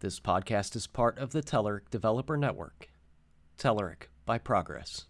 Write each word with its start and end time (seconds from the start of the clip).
This 0.00 0.20
podcast 0.20 0.76
is 0.76 0.86
part 0.86 1.16
of 1.16 1.32
the 1.32 1.40
Telerik 1.40 1.88
Developer 1.90 2.36
Network. 2.36 2.90
Telerik 3.58 4.08
by 4.26 4.36
Progress. 4.36 5.06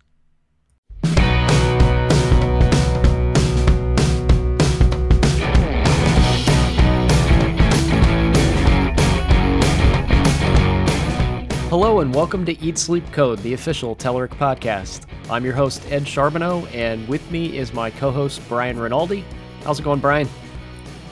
Hello 11.68 11.98
and 11.98 12.14
welcome 12.14 12.46
to 12.46 12.57
Eat 12.62 12.79
Sleep 12.79 13.11
Code, 13.11 13.41
the 13.41 13.55
official 13.55 13.96
Telerik 13.96 14.37
podcast. 14.37 15.09
I'm 15.29 15.45
your 15.45 15.55
host, 15.55 15.82
Ed 15.91 16.07
Charbonneau, 16.07 16.64
and 16.66 17.09
with 17.09 17.29
me 17.32 17.59
is 17.59 17.73
my 17.73 17.91
co-host, 17.91 18.41
Brian 18.48 18.79
Rinaldi. 18.79 19.25
How's 19.64 19.80
it 19.80 19.82
going, 19.82 19.98
Brian? 19.98 20.29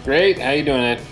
Great. 0.04 0.38
How 0.38 0.52
you 0.52 0.64
doing, 0.64 0.80
Ed? 0.80 1.04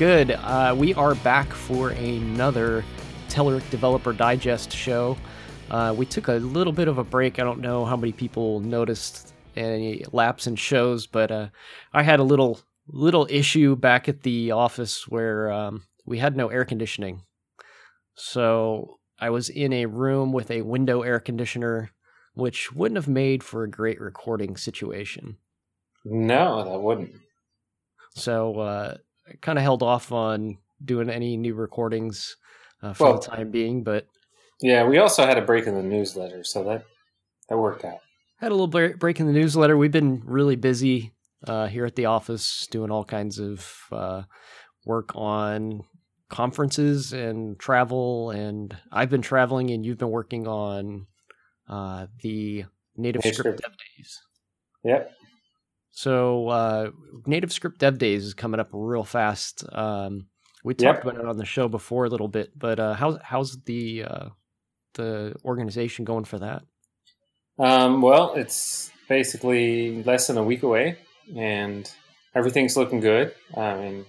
Good. 0.00 0.30
Uh, 0.30 0.74
we 0.78 0.94
are 0.94 1.14
back 1.16 1.52
for 1.52 1.90
another 1.90 2.82
Telerik 3.28 3.68
Developer 3.68 4.14
Digest 4.14 4.72
show. 4.72 5.14
Uh, 5.70 5.94
we 5.94 6.06
took 6.06 6.28
a 6.28 6.36
little 6.36 6.72
bit 6.72 6.88
of 6.88 6.96
a 6.96 7.04
break. 7.04 7.38
I 7.38 7.42
don't 7.42 7.60
know 7.60 7.84
how 7.84 7.98
many 7.98 8.12
people 8.12 8.60
noticed 8.60 9.34
any 9.56 10.06
lapse 10.10 10.46
in 10.46 10.56
shows, 10.56 11.06
but 11.06 11.30
uh, 11.30 11.48
I 11.92 12.02
had 12.02 12.18
a 12.18 12.22
little 12.22 12.60
little 12.88 13.26
issue 13.28 13.76
back 13.76 14.08
at 14.08 14.22
the 14.22 14.52
office 14.52 15.06
where 15.06 15.52
um, 15.52 15.82
we 16.06 16.16
had 16.16 16.34
no 16.34 16.48
air 16.48 16.64
conditioning. 16.64 17.20
So 18.14 19.00
I 19.18 19.28
was 19.28 19.50
in 19.50 19.74
a 19.74 19.84
room 19.84 20.32
with 20.32 20.50
a 20.50 20.62
window 20.62 21.02
air 21.02 21.20
conditioner, 21.20 21.90
which 22.32 22.72
wouldn't 22.72 22.96
have 22.96 23.06
made 23.06 23.44
for 23.44 23.64
a 23.64 23.70
great 23.70 24.00
recording 24.00 24.56
situation. 24.56 25.36
No, 26.06 26.64
that 26.64 26.80
wouldn't. 26.80 27.12
So 28.14 28.60
uh, 28.60 28.96
kind 29.40 29.58
of 29.58 29.62
held 29.62 29.82
off 29.82 30.12
on 30.12 30.58
doing 30.84 31.10
any 31.10 31.36
new 31.36 31.54
recordings 31.54 32.36
uh, 32.82 32.92
for 32.92 33.04
Well- 33.04 33.18
the 33.20 33.26
time 33.28 33.50
being, 33.50 33.82
but 33.84 34.06
Yeah, 34.62 34.86
we 34.86 34.98
also 34.98 35.24
had 35.26 35.38
a 35.38 35.42
break 35.42 35.66
in 35.66 35.74
the 35.74 35.82
newsletter, 35.82 36.44
so 36.44 36.62
that 36.64 36.84
that 37.48 37.58
worked 37.58 37.84
out. 37.84 37.98
had 38.38 38.52
a 38.52 38.54
little 38.54 38.68
break 38.96 39.18
in 39.20 39.26
the 39.26 39.32
newsletter. 39.32 39.76
We've 39.76 39.90
been 39.92 40.22
really 40.24 40.56
busy 40.56 41.12
uh, 41.46 41.66
here 41.66 41.84
at 41.86 41.96
the 41.96 42.04
office 42.06 42.66
doing 42.70 42.90
all 42.90 43.04
kinds 43.04 43.38
of 43.38 43.74
uh, 43.90 44.22
work 44.86 45.10
on 45.14 45.84
conferences 46.28 47.12
and 47.12 47.58
travel. 47.58 48.30
And 48.30 48.76
I've 48.92 49.10
been 49.10 49.22
traveling, 49.22 49.70
and 49.70 49.84
you've 49.84 49.98
been 49.98 50.10
working 50.10 50.46
on 50.46 51.06
uh, 51.68 52.06
the 52.22 52.64
Native 52.96 53.24
Native 53.24 53.34
Script 53.34 53.58
Script. 53.58 53.62
Dev 53.62 53.72
Days. 53.96 54.18
Yep. 54.84 55.12
So 55.90 56.48
uh, 56.48 56.90
Native 57.26 57.52
Script 57.52 57.78
Dev 57.78 57.98
Days 57.98 58.24
is 58.24 58.34
coming 58.34 58.60
up 58.60 58.68
real 58.72 59.04
fast. 59.04 59.64
Um, 59.72 60.26
we 60.64 60.74
talked 60.74 61.04
Yep. 61.04 61.14
about 61.14 61.24
it 61.24 61.28
on 61.28 61.36
the 61.36 61.44
show 61.44 61.68
before 61.68 62.04
a 62.04 62.08
little 62.08 62.28
bit, 62.28 62.56
but 62.58 62.78
uh, 62.78 62.94
how's 62.94 63.18
how's 63.22 63.58
the 63.64 64.04
uh, 64.04 64.28
the 64.94 65.34
organization 65.44 66.04
going 66.04 66.24
for 66.24 66.38
that? 66.38 66.62
Um, 67.58 68.00
well, 68.02 68.34
it's 68.34 68.90
basically 69.08 70.02
less 70.04 70.26
than 70.28 70.38
a 70.38 70.42
week 70.44 70.62
away, 70.62 70.96
and 71.36 71.90
everything's 72.34 72.76
looking 72.76 73.00
good. 73.00 73.34
I 73.56 73.76
mean, 73.76 74.06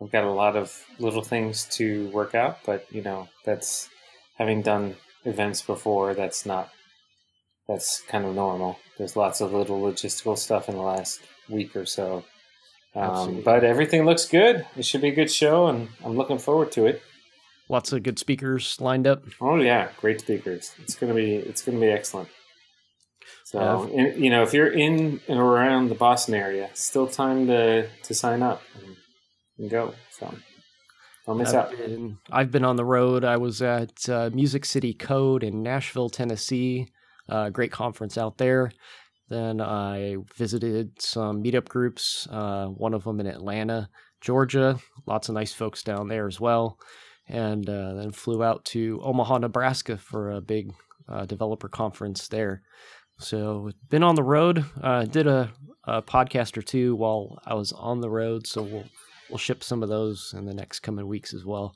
we've 0.00 0.10
got 0.12 0.24
a 0.24 0.30
lot 0.32 0.56
of 0.56 0.84
little 0.98 1.22
things 1.22 1.66
to 1.76 2.08
work 2.10 2.34
out, 2.34 2.58
but 2.64 2.86
you 2.90 3.02
know, 3.02 3.28
that's 3.44 3.88
having 4.36 4.62
done 4.62 4.96
events 5.24 5.60
before. 5.62 6.14
That's 6.14 6.46
not. 6.46 6.70
That's 7.68 8.02
kind 8.02 8.24
of 8.24 8.34
normal. 8.34 8.78
There's 8.98 9.16
lots 9.16 9.40
of 9.40 9.52
little 9.52 9.80
logistical 9.80 10.36
stuff 10.36 10.68
in 10.68 10.76
the 10.76 10.82
last 10.82 11.20
week 11.48 11.74
or 11.76 11.86
so. 11.86 12.24
Um, 12.94 13.40
but 13.42 13.64
everything 13.64 14.04
looks 14.04 14.26
good. 14.26 14.66
It 14.76 14.84
should 14.84 15.00
be 15.00 15.08
a 15.08 15.14
good 15.14 15.30
show, 15.30 15.66
and 15.66 15.88
I'm 16.04 16.16
looking 16.16 16.38
forward 16.38 16.70
to 16.72 16.86
it. 16.86 17.02
Lots 17.68 17.92
of 17.92 18.02
good 18.02 18.18
speakers 18.18 18.80
lined 18.80 19.06
up. 19.06 19.24
Oh 19.40 19.56
yeah, 19.56 19.88
great 20.00 20.20
speakers. 20.20 20.72
It's 20.82 20.94
gonna 20.94 21.14
be 21.14 21.34
it's 21.34 21.62
gonna 21.62 21.80
be 21.80 21.88
excellent. 21.88 22.28
So 23.44 23.58
Uh, 23.58 23.86
in, 23.86 24.22
you 24.22 24.30
know, 24.30 24.42
if 24.42 24.52
you're 24.52 24.70
in 24.70 25.20
and 25.28 25.38
around 25.40 25.88
the 25.88 25.94
Boston 25.94 26.34
area, 26.34 26.68
still 26.74 27.06
time 27.08 27.46
to 27.46 27.88
to 27.88 28.14
sign 28.14 28.42
up 28.42 28.62
and, 28.74 28.96
and 29.58 29.70
go. 29.70 29.94
So 30.10 30.32
don't 31.26 31.38
miss 31.38 31.54
out. 31.54 31.70
I've 31.72 31.78
been, 31.78 32.18
I've 32.30 32.50
been 32.50 32.64
on 32.64 32.76
the 32.76 32.84
road. 32.84 33.24
I 33.24 33.38
was 33.38 33.62
at 33.62 34.08
uh, 34.08 34.30
Music 34.32 34.66
City 34.66 34.92
Code 34.92 35.42
in 35.42 35.62
Nashville, 35.62 36.10
Tennessee. 36.10 36.88
Uh, 37.28 37.50
great 37.50 37.72
conference 37.72 38.18
out 38.18 38.38
there. 38.38 38.70
Then 39.28 39.60
I 39.60 40.16
visited 40.36 41.00
some 41.00 41.42
meetup 41.42 41.68
groups. 41.68 42.28
Uh, 42.30 42.66
one 42.66 42.94
of 42.94 43.04
them 43.04 43.20
in 43.20 43.26
Atlanta, 43.26 43.88
Georgia. 44.20 44.78
Lots 45.06 45.28
of 45.28 45.34
nice 45.34 45.52
folks 45.52 45.82
down 45.82 46.08
there 46.08 46.26
as 46.26 46.38
well. 46.40 46.78
And 47.26 47.68
uh, 47.68 47.94
then 47.94 48.10
flew 48.12 48.44
out 48.44 48.64
to 48.66 49.00
Omaha, 49.02 49.38
Nebraska 49.38 49.96
for 49.96 50.32
a 50.32 50.40
big 50.42 50.72
uh, 51.08 51.24
developer 51.24 51.68
conference 51.68 52.28
there. 52.28 52.62
So 53.18 53.70
been 53.88 54.02
on 54.02 54.14
the 54.14 54.22
road. 54.22 54.64
Uh, 54.82 55.04
did 55.04 55.26
a, 55.26 55.50
a 55.84 56.02
podcast 56.02 56.56
or 56.56 56.62
two 56.62 56.94
while 56.96 57.38
I 57.46 57.54
was 57.54 57.72
on 57.72 58.00
the 58.00 58.10
road. 58.10 58.46
So 58.46 58.62
we'll 58.62 58.84
we'll 59.30 59.38
ship 59.38 59.64
some 59.64 59.82
of 59.82 59.88
those 59.88 60.34
in 60.36 60.44
the 60.44 60.54
next 60.54 60.80
coming 60.80 61.06
weeks 61.06 61.32
as 61.32 61.44
well. 61.44 61.74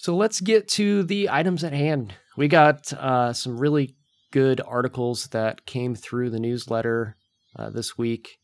So 0.00 0.16
let's 0.16 0.40
get 0.40 0.66
to 0.68 1.02
the 1.02 1.28
items 1.28 1.62
at 1.62 1.74
hand. 1.74 2.14
We 2.34 2.48
got 2.48 2.90
uh, 2.94 3.34
some 3.34 3.58
really 3.58 3.96
good 4.32 4.62
articles 4.66 5.26
that 5.32 5.66
came 5.66 5.94
through 5.94 6.30
the 6.30 6.40
newsletter 6.40 7.18
uh, 7.54 7.68
this 7.68 7.98
week. 7.98 8.38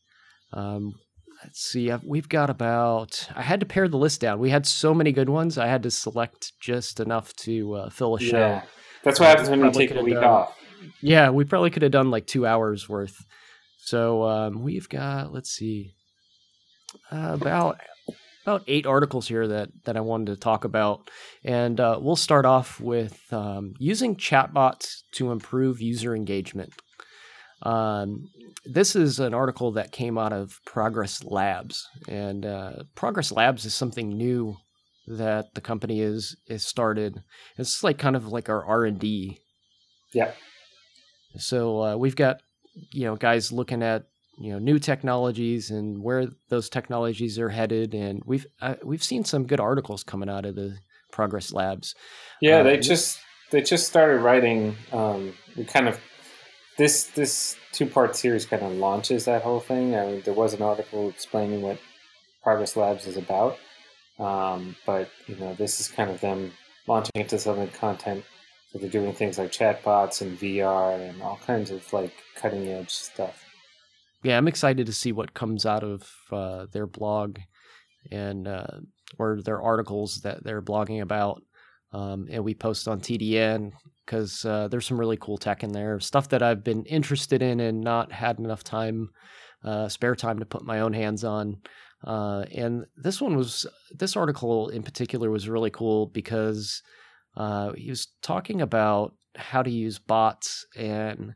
Um, 0.53 0.93
let's 1.43 1.59
see, 1.59 1.89
I've, 1.89 2.03
we've 2.03 2.29
got 2.29 2.51
about. 2.51 3.27
I 3.35 3.41
had 3.41 3.59
to 3.61 3.65
pare 3.65 3.87
the 3.87 3.97
list 3.97 4.21
down. 4.21 4.37
We 4.37 4.51
had 4.51 4.67
so 4.67 4.93
many 4.93 5.11
good 5.11 5.29
ones. 5.29 5.57
I 5.57 5.65
had 5.65 5.81
to 5.81 5.89
select 5.89 6.53
just 6.61 6.99
enough 6.99 7.35
to 7.37 7.73
uh, 7.73 7.89
fill 7.89 8.17
a 8.17 8.19
show. 8.19 8.37
Yeah, 8.37 8.63
that's 9.03 9.19
what 9.19 9.29
happens 9.29 9.49
when 9.49 9.61
you 9.61 9.71
take 9.71 9.89
a 9.89 10.03
week 10.03 10.13
done- 10.13 10.25
off. 10.25 10.55
Yeah, 11.01 11.31
we 11.31 11.43
probably 11.43 11.71
could 11.71 11.81
have 11.81 11.91
done 11.91 12.11
like 12.11 12.27
two 12.27 12.45
hours 12.45 12.87
worth. 12.87 13.25
So 13.79 14.25
um, 14.25 14.61
we've 14.61 14.87
got 14.87 15.33
let's 15.33 15.49
see, 15.49 15.95
uh, 17.11 17.31
about 17.33 17.79
about 18.47 18.63
eight 18.67 18.85
articles 18.85 19.27
here 19.27 19.45
that 19.45 19.69
that 19.83 19.97
I 19.97 19.99
wanted 19.99 20.27
to 20.27 20.37
talk 20.37 20.63
about, 20.63 21.09
and 21.43 21.79
uh, 21.79 21.99
we'll 22.01 22.15
start 22.15 22.45
off 22.45 22.79
with 22.79 23.21
um, 23.31 23.73
using 23.77 24.15
chatbots 24.15 25.01
to 25.15 25.31
improve 25.31 25.81
user 25.81 26.15
engagement. 26.15 26.73
Um, 27.63 28.29
this 28.65 28.95
is 28.95 29.19
an 29.19 29.33
article 29.33 29.73
that 29.73 29.91
came 29.91 30.17
out 30.17 30.31
of 30.31 30.59
Progress 30.65 31.25
Labs, 31.25 31.85
and 32.07 32.45
uh, 32.45 32.83
Progress 32.95 33.33
Labs 33.33 33.65
is 33.65 33.73
something 33.73 34.07
new 34.07 34.55
that 35.07 35.53
the 35.53 35.61
company 35.61 35.99
is 35.99 36.37
is 36.47 36.65
started. 36.65 37.21
It's 37.57 37.83
like 37.83 37.97
kind 37.97 38.15
of 38.15 38.27
like 38.27 38.47
our 38.47 38.65
R 38.65 38.85
and 38.85 38.97
D 38.97 39.39
Yeah, 40.13 40.31
so 41.37 41.83
uh, 41.83 41.97
we've 41.97 42.15
got 42.15 42.37
you 42.93 43.03
know 43.03 43.17
guys 43.17 43.51
looking 43.51 43.83
at 43.83 44.03
you 44.37 44.51
know 44.51 44.59
new 44.59 44.79
technologies 44.79 45.71
and 45.71 46.01
where 46.01 46.27
those 46.49 46.69
technologies 46.69 47.39
are 47.39 47.49
headed, 47.49 47.93
and 47.93 48.21
we've 48.25 48.45
uh, 48.61 48.75
we've 48.83 49.03
seen 49.03 49.23
some 49.23 49.45
good 49.45 49.59
articles 49.59 50.03
coming 50.03 50.29
out 50.29 50.45
of 50.45 50.55
the 50.55 50.77
Progress 51.11 51.51
Labs. 51.53 51.95
yeah. 52.41 52.57
Uh, 52.57 52.63
they 52.63 52.77
just 52.77 53.19
they 53.51 53.61
just 53.61 53.87
started 53.87 54.21
writing. 54.21 54.75
Um, 54.91 55.33
we 55.55 55.63
kind 55.63 55.87
of 55.87 55.99
this 56.77 57.05
this 57.05 57.55
two 57.71 57.87
part 57.87 58.15
series 58.15 58.45
kind 58.45 58.63
of 58.63 58.73
launches 58.73 59.25
that 59.25 59.41
whole 59.41 59.59
thing. 59.59 59.95
I 59.95 60.05
mean, 60.05 60.21
there 60.23 60.33
was 60.33 60.53
an 60.53 60.61
article 60.61 61.09
explaining 61.09 61.61
what 61.61 61.79
Progress 62.43 62.75
Labs 62.75 63.07
is 63.07 63.17
about, 63.17 63.57
um, 64.19 64.75
but 64.85 65.09
you 65.27 65.35
know, 65.37 65.53
this 65.55 65.79
is 65.79 65.87
kind 65.87 66.11
of 66.11 66.21
them 66.21 66.51
launching 66.87 67.11
into 67.15 67.39
some 67.39 67.59
of 67.59 67.71
the 67.71 67.77
content. 67.77 68.23
So 68.71 68.79
they're 68.79 68.89
doing 68.89 69.13
things 69.13 69.37
like 69.37 69.51
chatbots 69.51 70.21
and 70.21 70.37
VR 70.37 71.09
and 71.09 71.21
all 71.21 71.39
kinds 71.45 71.71
of 71.71 71.91
like 71.93 72.13
cutting 72.35 72.67
edge 72.67 72.91
stuff. 72.91 73.46
Yeah, 74.23 74.37
I'm 74.37 74.47
excited 74.47 74.87
to 74.87 74.93
see 74.93 75.11
what 75.11 75.33
comes 75.33 75.65
out 75.65 75.83
of 75.83 76.09
uh, 76.31 76.65
their 76.71 76.87
blog 76.87 77.37
and 78.11 78.47
uh, 78.47 78.79
or 79.17 79.41
their 79.41 79.61
articles 79.61 80.21
that 80.23 80.43
they're 80.43 80.61
blogging 80.61 81.01
about. 81.01 81.41
Um, 81.93 82.27
and 82.29 82.43
we 82.43 82.53
post 82.53 82.87
on 82.87 82.99
TDN 82.99 83.71
because 84.05 84.45
uh, 84.45 84.67
there's 84.67 84.85
some 84.85 84.99
really 84.99 85.17
cool 85.17 85.37
tech 85.37 85.63
in 85.63 85.71
there, 85.71 85.99
stuff 85.99 86.29
that 86.29 86.41
I've 86.41 86.63
been 86.63 86.83
interested 86.85 87.41
in 87.41 87.59
and 87.59 87.81
not 87.81 88.11
had 88.11 88.39
enough 88.39 88.63
time, 88.63 89.09
uh, 89.63 89.87
spare 89.89 90.15
time 90.15 90.39
to 90.39 90.45
put 90.45 90.65
my 90.65 90.79
own 90.79 90.93
hands 90.93 91.23
on. 91.23 91.57
Uh, 92.05 92.45
and 92.53 92.85
this 92.95 93.21
one 93.21 93.35
was, 93.35 93.65
this 93.91 94.15
article 94.15 94.69
in 94.69 94.83
particular 94.83 95.29
was 95.29 95.49
really 95.49 95.71
cool 95.71 96.07
because 96.07 96.81
uh, 97.35 97.71
he 97.73 97.89
was 97.89 98.07
talking 98.21 98.61
about 98.61 99.13
how 99.35 99.61
to 99.61 99.69
use 99.69 99.99
bots 99.99 100.65
and 100.75 101.33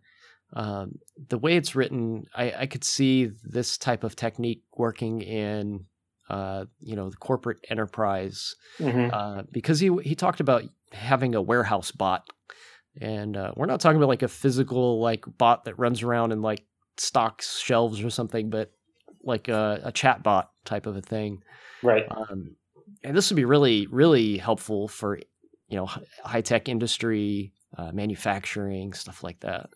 um, 0.54 1.00
the 1.30 1.38
way 1.38 1.56
it's 1.56 1.76
written, 1.76 2.26
I, 2.36 2.54
I 2.60 2.66
could 2.66 2.84
see 2.84 3.32
this 3.44 3.78
type 3.78 4.04
of 4.04 4.16
technique 4.16 4.64
working 4.76 5.22
in, 5.22 5.86
uh, 6.30 6.66
you 6.80 6.96
know, 6.96 7.10
the 7.10 7.18
corporate 7.18 7.60
enterprise 7.70 8.56
Mm-hmm. 8.80 9.14
uh, 9.14 9.44
because 9.52 9.80
he 9.80 9.96
he 10.04 10.16
talked 10.16 10.40
about 10.40 10.64
having 10.92 11.36
a 11.36 11.42
warehouse 11.42 11.92
bot, 11.92 12.28
and 13.00 13.38
uh, 13.38 13.54
we're 13.56 13.66
not 13.66 13.80
talking 13.80 13.98
about 13.98 14.10
like 14.10 14.24
a 14.24 14.28
physical 14.28 15.00
like 15.00 15.24
bot 15.38 15.66
that 15.66 15.80
runs 15.80 16.04
around 16.04 16.32
and 16.32 16.42
like 16.42 16.66
stocks 16.98 17.60
shelves 17.60 18.04
or 18.04 18.10
something, 18.10 18.50
but 18.50 18.72
like 19.24 19.48
a, 19.48 19.82
a 19.84 19.92
chat 19.92 20.24
bot 20.24 20.52
type 20.66 20.86
of 20.86 20.96
a 20.98 21.02
thing. 21.02 21.44
Right. 21.84 22.06
Um, 22.10 22.56
and 23.04 23.16
this 23.16 23.30
would 23.30 23.36
be 23.38 23.46
really 23.46 23.88
really 23.88 24.38
helpful 24.38 24.88
for 24.88 25.18
you 25.68 25.78
know 25.78 25.86
high 26.24 26.42
tech 26.42 26.68
industry, 26.68 27.54
uh, 27.78 27.92
manufacturing 27.94 28.94
stuff 28.94 29.24
like 29.24 29.40
that. 29.42 29.70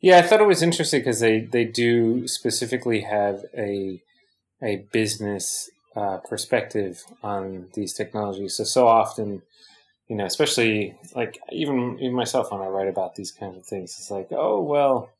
Yeah, 0.00 0.18
I 0.18 0.22
thought 0.22 0.40
it 0.40 0.46
was 0.46 0.62
interesting 0.62 1.00
because 1.00 1.20
they 1.20 1.40
they 1.40 1.64
do 1.64 2.28
specifically 2.28 3.00
have 3.02 3.44
a 3.56 4.00
a 4.62 4.86
business 4.92 5.70
uh, 5.96 6.18
perspective 6.18 7.04
on 7.22 7.68
these 7.74 7.94
technologies. 7.94 8.56
So 8.56 8.64
so 8.64 8.88
often, 8.88 9.42
you 10.08 10.16
know, 10.16 10.26
especially 10.26 10.96
like 11.16 11.38
even 11.52 11.98
even 12.00 12.14
myself 12.14 12.52
when 12.52 12.62
I 12.62 12.68
write 12.68 12.88
about 12.88 13.16
these 13.16 13.32
kinds 13.32 13.56
of 13.58 13.66
things, 13.66 13.96
it's 13.98 14.10
like, 14.10 14.28
oh 14.32 14.62
well, 14.62 15.10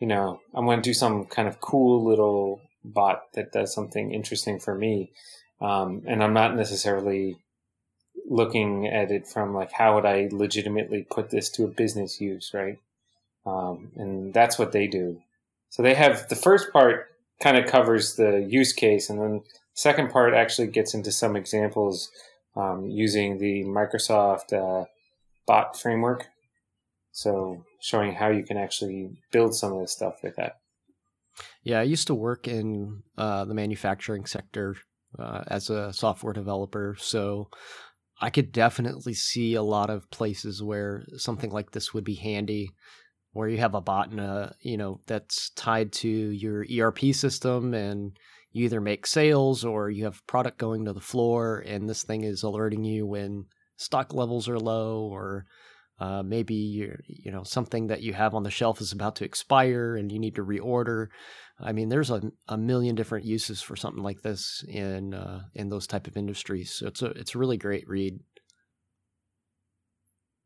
you 0.00 0.06
know, 0.08 0.40
I'm 0.54 0.66
going 0.66 0.82
to 0.82 0.90
do 0.90 0.94
some 0.94 1.26
kind 1.26 1.48
of 1.48 1.60
cool 1.60 2.04
little 2.04 2.60
bot 2.84 3.32
that 3.34 3.52
does 3.52 3.74
something 3.74 4.12
interesting 4.12 4.60
for 4.60 4.74
me, 4.74 5.10
um, 5.60 6.02
and 6.06 6.22
I'm 6.24 6.34
not 6.34 6.56
necessarily 6.56 7.36
looking 8.28 8.86
at 8.88 9.10
it 9.10 9.26
from 9.26 9.54
like 9.54 9.72
how 9.72 9.94
would 9.96 10.06
I 10.06 10.28
legitimately 10.32 11.06
put 11.10 11.30
this 11.30 11.50
to 11.50 11.64
a 11.64 11.68
business 11.68 12.20
use, 12.20 12.52
right? 12.54 12.78
Um, 13.46 13.92
and 13.96 14.34
that's 14.34 14.58
what 14.58 14.72
they 14.72 14.86
do. 14.86 15.20
So 15.70 15.82
they 15.82 15.94
have 15.94 16.28
the 16.28 16.36
first 16.36 16.72
part 16.72 17.06
kind 17.40 17.56
of 17.56 17.66
covers 17.66 18.16
the 18.16 18.46
use 18.48 18.72
case, 18.72 19.10
and 19.10 19.20
then 19.20 19.38
the 19.38 19.42
second 19.74 20.10
part 20.10 20.34
actually 20.34 20.68
gets 20.68 20.94
into 20.94 21.12
some 21.12 21.36
examples 21.36 22.10
um, 22.56 22.86
using 22.90 23.38
the 23.38 23.64
Microsoft 23.64 24.52
uh, 24.52 24.86
bot 25.46 25.78
framework. 25.78 26.26
So 27.12 27.64
showing 27.80 28.14
how 28.14 28.28
you 28.28 28.44
can 28.44 28.56
actually 28.56 29.10
build 29.32 29.54
some 29.54 29.72
of 29.72 29.80
this 29.80 29.92
stuff 29.92 30.16
with 30.22 30.36
that. 30.36 30.56
Yeah, 31.62 31.80
I 31.80 31.84
used 31.84 32.06
to 32.08 32.14
work 32.14 32.48
in 32.48 33.02
uh, 33.16 33.44
the 33.44 33.54
manufacturing 33.54 34.26
sector 34.26 34.76
uh, 35.18 35.44
as 35.46 35.70
a 35.70 35.92
software 35.92 36.32
developer, 36.32 36.96
so 36.98 37.48
I 38.20 38.30
could 38.30 38.52
definitely 38.52 39.14
see 39.14 39.54
a 39.54 39.62
lot 39.62 39.90
of 39.90 40.10
places 40.10 40.62
where 40.62 41.04
something 41.16 41.50
like 41.50 41.70
this 41.70 41.94
would 41.94 42.04
be 42.04 42.16
handy 42.16 42.70
where 43.38 43.48
you 43.48 43.58
have 43.58 43.76
a 43.76 43.80
bot 43.80 44.10
in 44.10 44.18
a 44.18 44.52
you 44.62 44.76
know 44.76 45.00
that's 45.06 45.50
tied 45.50 45.92
to 45.92 46.08
your 46.08 46.66
ERP 46.76 47.14
system 47.14 47.72
and 47.72 48.18
you 48.50 48.64
either 48.64 48.80
make 48.80 49.06
sales 49.06 49.64
or 49.64 49.90
you 49.90 50.02
have 50.02 50.26
product 50.26 50.58
going 50.58 50.84
to 50.84 50.92
the 50.92 51.00
floor 51.00 51.62
and 51.64 51.88
this 51.88 52.02
thing 52.02 52.24
is 52.24 52.42
alerting 52.42 52.82
you 52.82 53.06
when 53.06 53.44
stock 53.76 54.12
levels 54.12 54.48
are 54.48 54.58
low 54.58 55.02
or 55.02 55.46
uh, 56.00 56.20
maybe 56.24 56.54
you're, 56.54 56.98
you 57.06 57.30
know 57.30 57.44
something 57.44 57.86
that 57.86 58.02
you 58.02 58.12
have 58.12 58.34
on 58.34 58.42
the 58.42 58.50
shelf 58.50 58.80
is 58.80 58.92
about 58.92 59.14
to 59.14 59.24
expire 59.24 59.96
and 59.96 60.10
you 60.10 60.18
need 60.18 60.34
to 60.34 60.44
reorder. 60.44 61.06
I 61.60 61.70
mean, 61.72 61.88
there's 61.88 62.10
a, 62.10 62.22
a 62.48 62.56
million 62.56 62.96
different 62.96 63.24
uses 63.24 63.62
for 63.62 63.76
something 63.76 64.02
like 64.02 64.22
this 64.22 64.64
in 64.68 65.14
uh, 65.14 65.42
in 65.54 65.68
those 65.68 65.86
type 65.86 66.08
of 66.08 66.16
industries. 66.16 66.72
So 66.72 66.88
it's 66.88 67.02
a 67.02 67.06
it's 67.06 67.34
a 67.36 67.38
really 67.38 67.56
great 67.56 67.88
read. 67.88 68.18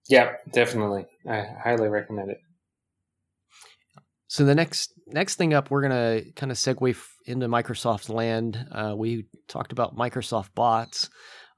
Yeah, 0.09 0.33
definitely. 0.53 1.07
I 1.27 1.47
highly 1.63 1.89
recommend 1.89 2.31
it. 2.31 2.39
So 4.33 4.47
the 4.47 4.55
next 4.55 4.95
next 5.09 5.35
thing 5.35 5.53
up, 5.53 5.71
we're 5.71 5.83
gonna 5.83 6.23
kind 6.37 6.51
of 6.51 6.57
segue 6.57 6.89
f- 6.89 7.17
into 7.27 7.49
Microsoft 7.49 8.09
land. 8.09 8.67
Uh, 8.73 8.95
we 8.97 9.27
talked 9.47 9.73
about 9.73 9.95
Microsoft 9.95 10.55
bots. 10.55 11.11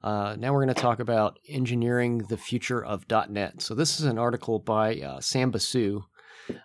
Uh, 0.03 0.35
now 0.37 0.51
we're 0.51 0.65
going 0.65 0.75
to 0.75 0.81
talk 0.81 0.99
about 0.99 1.39
engineering 1.47 2.17
the 2.27 2.35
future 2.35 2.83
of 2.83 3.05
.NET. 3.29 3.61
So 3.61 3.75
this 3.75 4.01
is 4.01 4.05
an 4.05 4.19
article 4.19 4.59
by 4.59 4.99
uh, 4.99 5.21
Sam 5.21 5.51
Basu, 5.51 6.01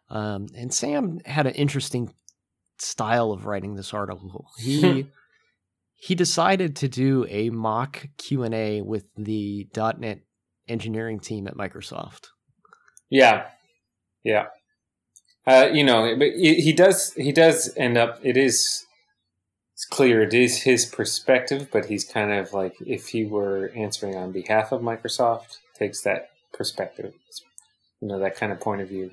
um, 0.08 0.48
and 0.56 0.74
Sam 0.74 1.20
had 1.24 1.46
an 1.46 1.54
interesting 1.54 2.12
style 2.78 3.30
of 3.30 3.46
writing 3.46 3.76
this 3.76 3.94
article. 3.94 4.48
He 4.58 5.06
he 5.94 6.16
decided 6.16 6.74
to 6.76 6.88
do 6.88 7.24
a 7.28 7.50
mock 7.50 8.08
Q 8.18 8.42
and 8.42 8.54
A 8.54 8.82
with 8.82 9.04
the 9.16 9.68
.NET 9.76 10.22
engineering 10.66 11.20
team 11.20 11.46
at 11.46 11.54
Microsoft. 11.54 12.30
Yeah, 13.08 13.46
yeah. 14.24 14.46
Uh, 15.46 15.68
you 15.72 15.82
know, 15.82 16.14
but 16.16 16.32
he 16.32 16.72
does 16.72 17.12
he 17.14 17.32
does 17.32 17.72
end 17.76 17.96
up. 17.96 18.18
It 18.22 18.36
is 18.36 18.86
it's 19.74 19.86
clear 19.86 20.22
it 20.22 20.34
is 20.34 20.62
his 20.62 20.84
perspective, 20.84 21.68
but 21.72 21.86
he's 21.86 22.04
kind 22.04 22.32
of 22.32 22.52
like 22.52 22.76
if 22.80 23.08
he 23.08 23.24
were 23.24 23.72
answering 23.74 24.14
on 24.14 24.30
behalf 24.30 24.72
of 24.72 24.82
Microsoft, 24.82 25.56
takes 25.78 26.02
that 26.02 26.28
perspective, 26.52 27.14
you 28.02 28.08
know, 28.08 28.18
that 28.18 28.36
kind 28.36 28.52
of 28.52 28.60
point 28.60 28.82
of 28.82 28.88
view. 28.88 29.12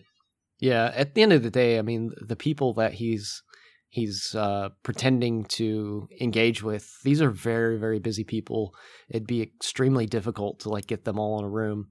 Yeah, 0.59 0.91
at 0.94 1.13
the 1.13 1.21
end 1.21 1.31
of 1.31 1.44
the 1.44 1.51
day, 1.51 1.79
I 1.79 1.83
mean, 1.83 2.12
the 2.19 2.35
people 2.35 2.73
that 2.73 2.94
he's 2.94 3.41
he's 3.88 4.35
uh, 4.35 4.69
pretending 4.83 5.45
to 5.45 6.09
engage 6.19 6.62
with 6.62 6.91
these 7.03 7.21
are 7.21 7.31
very 7.31 7.77
very 7.77 8.00
busy 8.00 8.25
people. 8.25 8.73
It'd 9.09 9.25
be 9.25 9.41
extremely 9.41 10.06
difficult 10.06 10.59
to 10.62 10.69
like 10.69 10.88
get 10.88 11.06
them 11.06 11.18
all 11.18 11.39
in 11.39 11.45
a 11.45 11.50
room 11.50 11.88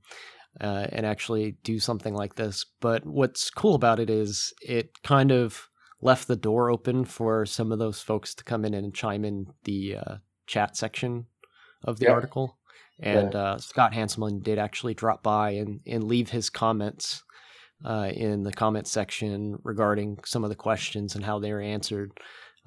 uh, 0.61 0.87
and 0.91 1.05
actually 1.05 1.57
do 1.63 1.79
something 1.79 2.15
like 2.15 2.35
this. 2.37 2.65
But 2.81 3.05
what's 3.07 3.51
cool 3.51 3.75
about 3.75 4.01
it 4.01 4.11
is 4.11 4.53
it 4.63 5.03
kind 5.03 5.31
of 5.31 5.69
left 6.01 6.29
the 6.29 6.37
door 6.37 6.71
open 6.71 7.05
for 7.05 7.47
some 7.47 7.73
of 7.73 7.79
those 7.79 8.01
folks 8.01 8.35
to 8.35 8.45
come 8.45 8.65
in 8.65 8.75
and 8.75 8.95
chime 8.95 9.25
in 9.25 9.47
the 9.65 9.97
uh, 9.97 10.15
chat 10.47 10.77
section 10.77 11.27
of 11.85 11.99
the 11.99 12.07
yep. 12.07 12.15
article. 12.15 12.59
And 12.99 13.35
yeah. 13.35 13.41
uh, 13.41 13.59
Scott 13.59 13.93
Hanselman 13.93 14.43
did 14.43 14.59
actually 14.59 14.95
drop 14.95 15.23
by 15.23 15.51
and, 15.51 15.81
and 15.87 16.05
leave 16.05 16.31
his 16.31 16.49
comments 16.49 17.23
uh, 17.85 18.11
in 18.13 18.43
the 18.43 18.53
comment 18.53 18.87
section 18.87 19.59
regarding 19.63 20.19
some 20.25 20.45
of 20.45 20.51
the 20.51 20.57
questions 20.57 21.15
and 21.15 21.25
how 21.25 21.39
they 21.39 21.53
were 21.53 21.61
answered. 21.61 22.13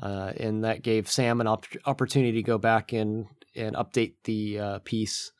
Uh, 0.01 0.31
and 0.37 0.63
that 0.63 0.83
gave 0.83 1.09
Sam 1.09 1.41
an 1.41 1.47
op- 1.47 1.65
opportunity 1.85 2.33
to 2.33 2.43
go 2.43 2.57
back 2.57 2.93
and, 2.93 3.25
and 3.55 3.75
update 3.75 4.13
the 4.23 4.59
uh, 4.59 4.79
piece 4.79 5.31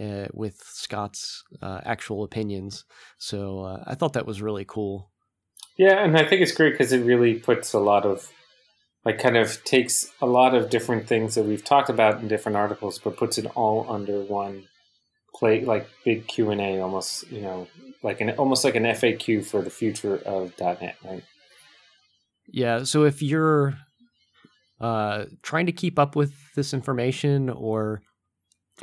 uh, 0.00 0.26
with 0.32 0.62
Scott's 0.64 1.42
uh, 1.62 1.80
actual 1.84 2.24
opinions. 2.24 2.84
So 3.18 3.60
uh, 3.60 3.84
I 3.86 3.94
thought 3.94 4.14
that 4.14 4.26
was 4.26 4.42
really 4.42 4.64
cool. 4.66 5.10
Yeah, 5.76 6.02
and 6.02 6.16
I 6.16 6.24
think 6.24 6.42
it's 6.42 6.52
great 6.52 6.72
because 6.72 6.92
it 6.92 7.04
really 7.04 7.34
puts 7.34 7.72
a 7.72 7.78
lot 7.78 8.04
of, 8.04 8.32
like, 9.04 9.20
kind 9.20 9.36
of 9.36 9.62
takes 9.64 10.10
a 10.20 10.26
lot 10.26 10.54
of 10.54 10.70
different 10.70 11.06
things 11.06 11.36
that 11.36 11.44
we've 11.44 11.64
talked 11.64 11.88
about 11.88 12.20
in 12.20 12.26
different 12.26 12.56
articles, 12.56 12.98
but 12.98 13.16
puts 13.16 13.38
it 13.38 13.46
all 13.54 13.86
under 13.88 14.20
one 14.22 14.64
play, 15.34 15.64
like 15.64 15.88
big 16.04 16.26
Q 16.26 16.50
and 16.50 16.60
A, 16.60 16.80
almost, 16.80 17.30
you 17.30 17.40
know, 17.40 17.68
like 18.02 18.20
an 18.20 18.30
almost 18.30 18.64
like 18.64 18.74
an 18.74 18.84
FAQ 18.84 19.44
for 19.44 19.62
the 19.62 19.70
future 19.70 20.16
of 20.16 20.52
.NET, 20.58 20.96
right? 21.04 21.22
Yeah. 22.48 22.84
So 22.84 23.04
if 23.04 23.22
you're 23.22 23.74
uh, 24.80 25.26
trying 25.42 25.66
to 25.66 25.72
keep 25.72 25.98
up 25.98 26.16
with 26.16 26.32
this 26.54 26.74
information 26.74 27.50
or 27.50 28.02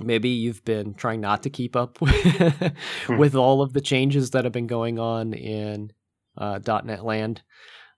maybe 0.01 0.29
you've 0.29 0.63
been 0.65 0.93
trying 0.93 1.21
not 1.21 1.43
to 1.43 1.49
keep 1.49 1.75
up 1.75 2.01
with, 2.01 2.13
hmm. 3.05 3.17
with 3.17 3.35
all 3.35 3.61
of 3.61 3.73
the 3.73 3.81
changes 3.81 4.31
that 4.31 4.43
have 4.43 4.53
been 4.53 4.67
going 4.67 4.99
on 4.99 5.33
in 5.33 5.91
uh, 6.37 6.59
.NET 6.83 7.03
Land, 7.03 7.41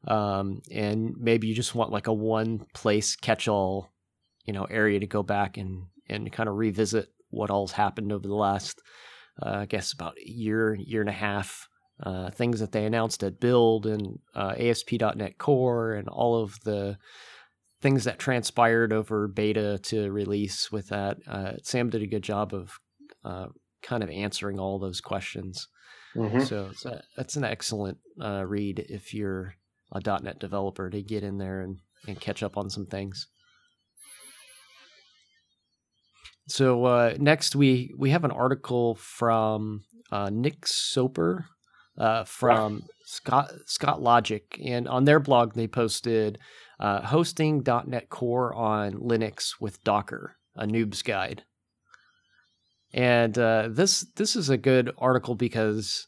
um, 0.08 0.62
and 0.72 1.16
maybe 1.18 1.48
you 1.48 1.56
just 1.56 1.75
want 1.75 1.92
like 1.92 2.08
a 2.08 2.13
one 2.13 2.66
place 2.74 3.16
catch 3.16 3.48
all, 3.48 3.89
you 4.46 4.54
know, 4.54 4.66
area 4.66 5.00
to 5.00 5.08
go 5.08 5.24
back 5.24 5.58
and 5.58 5.86
and 6.10 6.32
kind 6.32 6.48
of 6.48 6.56
revisit 6.56 7.10
what 7.30 7.50
all's 7.50 7.74
happened 7.74 8.13
over 8.13 8.27
the 8.27 8.36
last, 8.36 8.82
uh, 9.42 9.60
I 9.60 9.66
guess, 9.66 9.92
about 9.92 10.18
a 10.18 10.30
year 10.30 10.75
year 10.75 11.01
and 11.01 11.10
a 11.10 11.13
half. 11.13 11.68
Uh, 12.04 12.30
things 12.30 12.60
that 12.60 12.72
they 12.72 12.86
announced 12.86 13.24
at 13.24 13.39
Build 13.39 13.88
and 13.88 14.20
uh, 14.36 14.54
ASP.NET 14.56 15.39
Core 15.39 15.94
and 15.94 16.08
all 16.08 16.44
of 16.44 16.60
the 16.63 16.96
things 17.82 18.06
that 18.06 18.20
transpired 18.20 18.92
over 18.92 19.28
beta 19.28 19.80
to 19.84 20.12
release 20.12 20.72
with 20.72 20.90
that. 20.90 21.18
Uh, 21.28 21.54
Sam 21.64 21.90
did 21.90 22.02
a 22.02 22.08
good 22.08 22.24
job 22.24 22.54
of 22.54 22.80
uh, 23.24 23.48
kind 23.82 24.04
of 24.04 24.10
answering 24.10 24.60
all 24.60 24.80
those 24.80 25.02
questions. 25.02 25.68
Mm-hmm. 26.16 26.42
So 26.42 26.72
a, 26.86 27.02
that's 27.16 27.36
an 27.36 27.44
excellent 27.44 28.00
uh, 28.22 28.46
read 28.46 28.86
if 28.90 29.14
you're 29.14 29.56
a 29.92 30.02
.NET 30.22 30.40
developer 30.40 30.90
to 30.90 31.02
get 31.02 31.24
in 31.24 31.38
there 31.38 31.62
and, 31.62 31.78
and 32.08 32.20
catch 32.20 32.42
up 32.42 32.58
on 32.58 32.70
some 32.70 32.86
things. 32.86 33.28
So 36.48 36.86
uh, 36.86 37.14
next 37.20 37.56
we 37.56 37.94
we 37.98 38.12
have 38.12 38.24
an 38.24 38.32
article 38.32 38.96
from 38.96 39.84
uh, 40.12 40.30
Nick 40.32 40.66
Soper 40.66 41.46
uh, 41.98 42.24
from 42.24 42.84
Scott 43.06 43.52
Scott 43.66 44.02
Logic, 44.02 44.44
and 44.64 44.88
on 44.88 45.04
their 45.04 45.20
blog 45.20 45.56
they 45.56 45.68
posted 45.68 46.40
uh, 46.80 47.02
hosting 47.02 47.64
.NET 47.66 48.10
Core 48.10 48.54
on 48.54 48.94
Linux 48.94 49.56
with 49.60 49.84
Docker, 49.84 50.38
a 50.56 50.66
noob's 50.66 51.02
guide. 51.02 51.44
And 52.94 53.38
uh, 53.38 53.68
this 53.70 54.06
this 54.16 54.36
is 54.36 54.50
a 54.50 54.58
good 54.58 54.92
article 54.98 55.36
because 55.36 56.08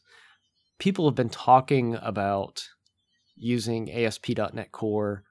people 0.78 1.06
have 1.06 1.14
been 1.14 1.28
talking 1.28 1.96
about 2.00 2.62
using 3.36 3.90
ASP.NET 3.90 4.72
Core 4.72 5.24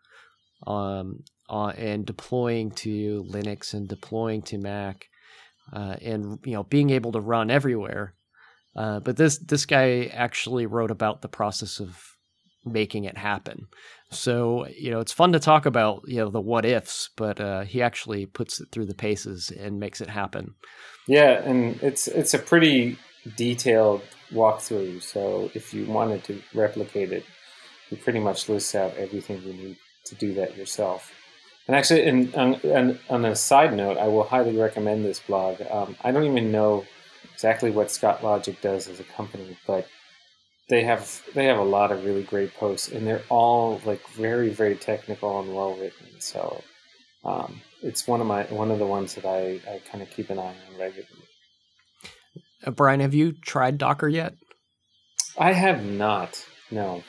um, 0.67 1.24
and 1.50 2.05
deploying 2.05 2.72
to 2.72 3.24
Linux 3.29 3.74
and 3.74 3.88
deploying 3.88 4.41
to 4.43 4.58
Mac, 4.58 5.08
uh, 5.74 5.96
and 6.01 6.39
you 6.46 6.53
know 6.53 6.63
being 6.63 6.91
able 6.91 7.12
to 7.13 7.19
run 7.19 7.50
everywhere. 7.50 8.13
Uh, 8.75 9.00
but 9.00 9.17
this 9.17 9.39
this 9.39 9.65
guy 9.65 10.05
actually 10.13 10.65
wrote 10.65 10.91
about 10.91 11.22
the 11.22 11.27
process 11.27 11.79
of 11.79 12.00
making 12.71 13.05
it 13.05 13.17
happen. 13.17 13.67
So, 14.11 14.65
you 14.67 14.89
know, 14.91 14.99
it's 14.99 15.11
fun 15.11 15.33
to 15.33 15.39
talk 15.39 15.65
about, 15.65 16.03
you 16.07 16.17
know, 16.17 16.29
the 16.29 16.41
what 16.41 16.65
ifs, 16.65 17.09
but 17.15 17.39
uh, 17.39 17.61
he 17.61 17.81
actually 17.81 18.25
puts 18.25 18.59
it 18.59 18.69
through 18.71 18.85
the 18.85 18.95
paces 18.95 19.51
and 19.51 19.79
makes 19.79 20.01
it 20.01 20.09
happen. 20.09 20.55
Yeah, 21.07 21.43
and 21.43 21.81
it's 21.83 22.07
it's 22.07 22.33
a 22.33 22.39
pretty 22.39 22.97
detailed 23.38 24.01
walkthrough. 24.31 25.01
So 25.01 25.51
if 25.53 25.73
you 25.73 25.85
wanted 25.85 26.23
to 26.25 26.41
replicate 26.53 27.11
it, 27.11 27.25
you 27.89 27.97
pretty 27.97 28.19
much 28.19 28.49
lists 28.49 28.75
out 28.75 28.95
everything 28.97 29.41
you 29.43 29.53
need 29.53 29.77
to 30.05 30.15
do 30.15 30.33
that 30.35 30.57
yourself. 30.57 31.11
And 31.67 31.75
actually, 31.75 32.03
in, 32.03 32.33
on, 32.33 32.99
on 33.11 33.25
a 33.25 33.35
side 33.35 33.75
note, 33.75 33.99
I 33.99 34.07
will 34.07 34.23
highly 34.23 34.57
recommend 34.57 35.05
this 35.05 35.19
blog. 35.19 35.61
Um, 35.69 35.95
I 36.03 36.11
don't 36.11 36.23
even 36.23 36.51
know 36.51 36.83
exactly 37.31 37.69
what 37.69 37.91
Scott 37.91 38.23
Logic 38.23 38.59
does 38.59 38.88
as 38.88 38.99
a 38.99 39.03
company, 39.03 39.55
but 39.67 39.88
they 40.69 40.83
have 40.83 41.21
they 41.33 41.45
have 41.45 41.57
a 41.57 41.63
lot 41.63 41.91
of 41.91 42.05
really 42.05 42.23
great 42.23 42.53
posts, 42.55 42.89
and 42.89 43.05
they're 43.05 43.23
all 43.29 43.81
like 43.85 44.07
very 44.09 44.49
very 44.49 44.75
technical 44.75 45.39
and 45.39 45.53
well 45.53 45.75
written. 45.75 46.07
So 46.19 46.63
um, 47.25 47.61
it's 47.81 48.07
one 48.07 48.21
of 48.21 48.27
my 48.27 48.43
one 48.43 48.71
of 48.71 48.79
the 48.79 48.85
ones 48.85 49.15
that 49.15 49.25
I, 49.25 49.59
I 49.69 49.81
kind 49.91 50.01
of 50.01 50.09
keep 50.11 50.29
an 50.29 50.39
eye 50.39 50.55
on 50.69 50.79
regularly. 50.79 51.25
Uh, 52.65 52.71
Brian, 52.71 52.99
have 52.99 53.13
you 53.13 53.33
tried 53.33 53.77
Docker 53.77 54.07
yet? 54.07 54.35
I 55.38 55.53
have 55.53 55.83
not. 55.83 56.45
No. 56.71 57.03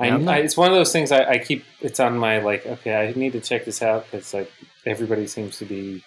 I, 0.00 0.08
I, 0.08 0.38
it's 0.38 0.56
one 0.56 0.68
of 0.68 0.74
those 0.74 0.90
things 0.90 1.12
I, 1.12 1.24
I, 1.24 1.38
keep. 1.38 1.64
It's 1.80 2.00
on 2.00 2.18
my 2.18 2.40
like. 2.40 2.66
Okay, 2.66 2.94
I 2.94 3.12
need 3.12 3.34
to 3.34 3.40
check 3.40 3.64
this 3.64 3.82
out 3.82 4.04
because 4.04 4.34
like 4.34 4.50
everybody 4.84 5.28
seems 5.28 5.58
to 5.58 5.64
be, 5.64 6.02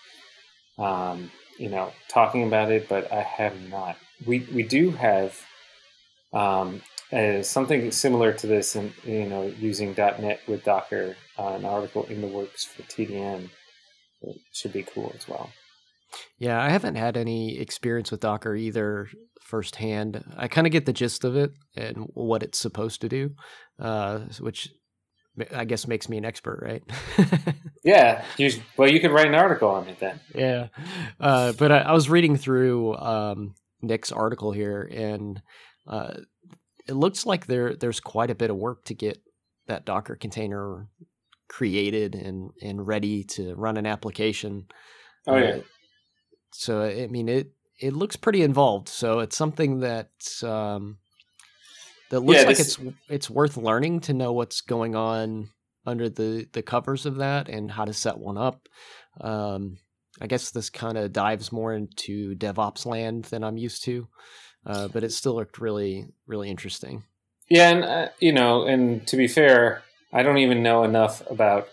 um, 0.77 1.31
you 1.57 1.69
know, 1.69 1.93
talking 2.09 2.43
about 2.43 2.71
it, 2.71 2.89
but 2.89 3.09
I 3.13 3.21
have 3.21 3.69
not. 3.69 3.95
We 4.25 4.39
we 4.53 4.63
do 4.63 4.91
have 4.91 5.39
um, 6.33 6.81
something 7.41 7.91
similar 7.91 8.33
to 8.33 8.47
this, 8.47 8.75
and 8.75 8.93
you 9.03 9.25
know, 9.25 9.51
using 9.59 9.93
.NET 9.97 10.41
with 10.47 10.63
Docker, 10.63 11.15
uh, 11.37 11.53
an 11.53 11.65
article 11.65 12.03
in 12.05 12.21
the 12.21 12.27
works 12.27 12.63
for 12.63 12.83
TDN. 12.83 13.49
It 14.21 14.37
should 14.51 14.73
be 14.73 14.83
cool 14.83 15.11
as 15.15 15.27
well. 15.27 15.51
Yeah, 16.37 16.61
I 16.61 16.69
haven't 16.69 16.95
had 16.95 17.17
any 17.17 17.59
experience 17.59 18.11
with 18.11 18.21
Docker 18.21 18.55
either 18.55 19.07
firsthand. 19.41 20.23
I 20.35 20.47
kind 20.47 20.65
of 20.65 20.71
get 20.71 20.85
the 20.85 20.93
gist 20.93 21.23
of 21.23 21.35
it 21.35 21.51
and 21.75 22.09
what 22.13 22.43
it's 22.43 22.57
supposed 22.57 23.01
to 23.01 23.09
do, 23.09 23.31
uh, 23.79 24.19
which 24.39 24.69
I 25.53 25.65
guess 25.65 25.87
makes 25.87 26.09
me 26.09 26.17
an 26.17 26.25
expert, 26.25 26.59
right? 26.61 26.83
yeah. 27.83 28.23
You, 28.37 28.51
well, 28.77 28.89
you 28.89 28.99
could 28.99 29.11
write 29.11 29.27
an 29.27 29.35
article 29.35 29.69
on 29.69 29.87
it 29.87 29.99
then. 29.99 30.19
Yeah. 30.33 30.67
Uh, 31.19 31.53
but 31.53 31.71
I, 31.71 31.79
I, 31.79 31.91
was 31.91 32.09
reading 32.09 32.37
through 32.37 32.95
um, 32.95 33.53
Nick's 33.81 34.11
article 34.11 34.51
here, 34.51 34.81
and 34.81 35.41
uh, 35.87 36.13
it 36.87 36.93
looks 36.93 37.25
like 37.25 37.47
there 37.47 37.75
there's 37.75 37.99
quite 37.99 38.29
a 38.29 38.35
bit 38.35 38.49
of 38.49 38.57
work 38.57 38.85
to 38.85 38.93
get 38.93 39.19
that 39.67 39.85
Docker 39.85 40.15
container 40.15 40.87
created 41.47 42.15
and 42.15 42.51
and 42.61 42.85
ready 42.87 43.23
to 43.23 43.55
run 43.55 43.77
an 43.77 43.85
application. 43.85 44.65
Oh 45.27 45.37
yeah. 45.37 45.49
Uh, 45.49 45.61
so 46.51 46.81
I 46.81 47.07
mean 47.07 47.29
it 47.29 47.51
it 47.79 47.93
looks 47.93 48.15
pretty 48.15 48.41
involved. 48.41 48.89
So 48.89 49.19
it's 49.19 49.37
something 49.37 49.79
that 49.79 50.11
um, 50.43 50.97
that 52.09 52.21
looks 52.21 52.41
yeah, 52.41 52.47
like 52.47 52.57
this... 52.57 52.77
it's 52.77 52.95
it's 53.09 53.29
worth 53.29 53.57
learning 53.57 54.01
to 54.01 54.13
know 54.13 54.33
what's 54.33 54.61
going 54.61 54.95
on 54.95 55.49
under 55.85 56.09
the 56.09 56.47
the 56.53 56.61
covers 56.61 57.05
of 57.05 57.17
that 57.17 57.49
and 57.49 57.71
how 57.71 57.85
to 57.85 57.93
set 57.93 58.17
one 58.17 58.37
up. 58.37 58.67
Um, 59.21 59.77
I 60.21 60.27
guess 60.27 60.51
this 60.51 60.69
kind 60.69 60.97
of 60.97 61.11
dives 61.11 61.51
more 61.51 61.73
into 61.73 62.35
DevOps 62.35 62.85
land 62.85 63.25
than 63.25 63.43
I'm 63.43 63.57
used 63.57 63.83
to, 63.83 64.07
uh, 64.65 64.87
but 64.87 65.03
it 65.03 65.11
still 65.11 65.35
looked 65.35 65.59
really 65.59 66.07
really 66.27 66.49
interesting. 66.49 67.03
Yeah, 67.49 67.69
and 67.69 67.83
uh, 67.83 68.09
you 68.19 68.33
know, 68.33 68.63
and 68.63 69.05
to 69.07 69.17
be 69.17 69.27
fair, 69.27 69.83
I 70.11 70.23
don't 70.23 70.39
even 70.39 70.63
know 70.63 70.83
enough 70.83 71.21
about 71.29 71.69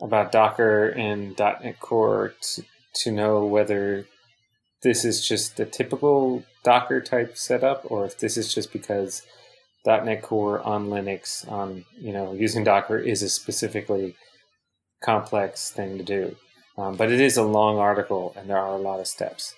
about 0.00 0.32
Docker 0.32 0.88
and 0.88 1.36
.NET 1.38 1.80
Core 1.80 2.34
to, 2.40 2.64
to 3.02 3.10
know 3.10 3.44
whether 3.44 4.06
this 4.82 5.04
is 5.04 5.26
just 5.26 5.56
the 5.56 5.64
typical 5.64 6.44
Docker 6.62 7.00
type 7.00 7.36
setup, 7.36 7.90
or 7.90 8.04
if 8.04 8.18
this 8.18 8.36
is 8.36 8.52
just 8.52 8.72
because 8.72 9.22
.NET 9.84 10.22
Core 10.22 10.60
on 10.62 10.88
Linux, 10.88 11.50
on 11.50 11.84
you 11.98 12.12
know, 12.12 12.32
using 12.32 12.64
Docker 12.64 12.98
is 12.98 13.22
a 13.22 13.28
specifically 13.28 14.16
complex 15.02 15.70
thing 15.70 15.98
to 15.98 16.04
do. 16.04 16.36
Um, 16.78 16.96
but 16.96 17.10
it 17.10 17.20
is 17.20 17.36
a 17.36 17.42
long 17.42 17.78
article, 17.78 18.34
and 18.36 18.50
there 18.50 18.58
are 18.58 18.74
a 18.74 18.78
lot 18.78 19.00
of 19.00 19.06
steps. 19.06 19.54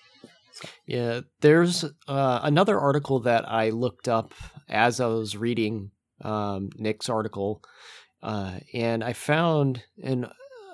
Yeah, 0.87 1.21
there's 1.41 1.85
uh, 2.07 2.41
another 2.43 2.79
article 2.79 3.21
that 3.21 3.49
I 3.49 3.71
looked 3.71 4.09
up 4.09 4.35
as 4.69 5.01
I 5.01 5.07
was 5.07 5.37
reading 5.37 5.91
um, 6.23 6.71
Nick's 6.77 7.09
article, 7.09 7.63
uh, 8.23 8.59
and 8.75 9.05
I 9.05 9.13
found 9.13 9.85
in 9.97 10.27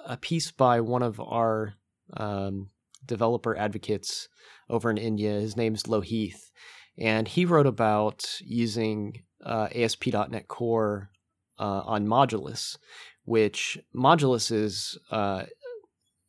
a 0.06 0.16
piece 0.16 0.50
by 0.50 0.80
one 0.80 1.02
of 1.02 1.20
our 1.20 1.74
um, 2.16 2.70
developer 3.04 3.56
advocates 3.56 4.28
over 4.68 4.90
in 4.90 4.98
India. 4.98 5.32
His 5.32 5.56
name's 5.56 5.86
Lohith, 5.86 6.50
and 6.96 7.28
he 7.28 7.44
wrote 7.44 7.66
about 7.66 8.24
using 8.40 9.22
uh, 9.44 9.68
ASP.NET 9.74 10.48
Core 10.48 11.10
uh, 11.58 11.82
on 11.84 12.06
Modulus, 12.06 12.78
which 13.24 13.78
Modulus 13.94 14.50
is 14.50 14.98
uh, 15.10 15.44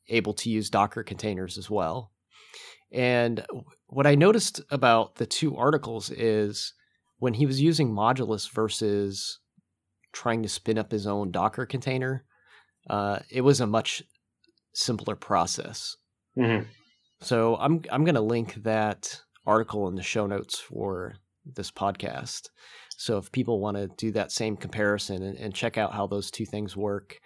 able 0.09 0.33
to 0.33 0.50
use 0.50 0.69
Docker 0.69 1.03
containers 1.03 1.57
as 1.57 1.69
well. 1.69 2.12
And 2.95 3.45
what 3.87 4.07
I 4.07 4.15
noticed 4.15 4.61
about 4.71 5.15
the 5.15 5.25
two 5.25 5.57
articles 5.57 6.09
is 6.09 6.73
when 7.19 7.33
he 7.33 7.45
was 7.45 7.61
using 7.61 7.91
Modulus 7.91 8.49
versus 8.49 9.39
trying 10.13 10.41
to 10.43 10.49
spin 10.49 10.77
up 10.77 10.91
his 10.91 11.05
own 11.05 11.29
Docker 11.29 11.65
container, 11.65 12.23
uh, 12.89 13.19
it 13.29 13.41
was 13.41 13.59
a 13.59 13.67
much 13.67 14.01
simpler 14.73 15.17
process. 15.17 15.97
Mm-hmm. 16.37 16.69
So 17.19 17.57
I'm 17.57 17.81
I'm 17.91 18.05
going 18.05 18.15
to 18.15 18.21
link 18.21 18.55
that 18.63 19.19
article 19.45 19.89
in 19.89 19.95
the 19.95 20.01
show 20.01 20.25
notes 20.25 20.57
for 20.57 21.15
this 21.45 21.71
podcast. 21.71 22.49
So 22.97 23.17
if 23.17 23.31
people 23.31 23.59
want 23.59 23.75
to 23.75 23.89
do 23.97 24.11
that 24.13 24.31
same 24.31 24.55
comparison 24.55 25.21
and, 25.21 25.37
and 25.37 25.53
check 25.53 25.77
out 25.77 25.93
how 25.93 26.07
those 26.07 26.31
two 26.31 26.45
things 26.45 26.77
work, 26.77 27.19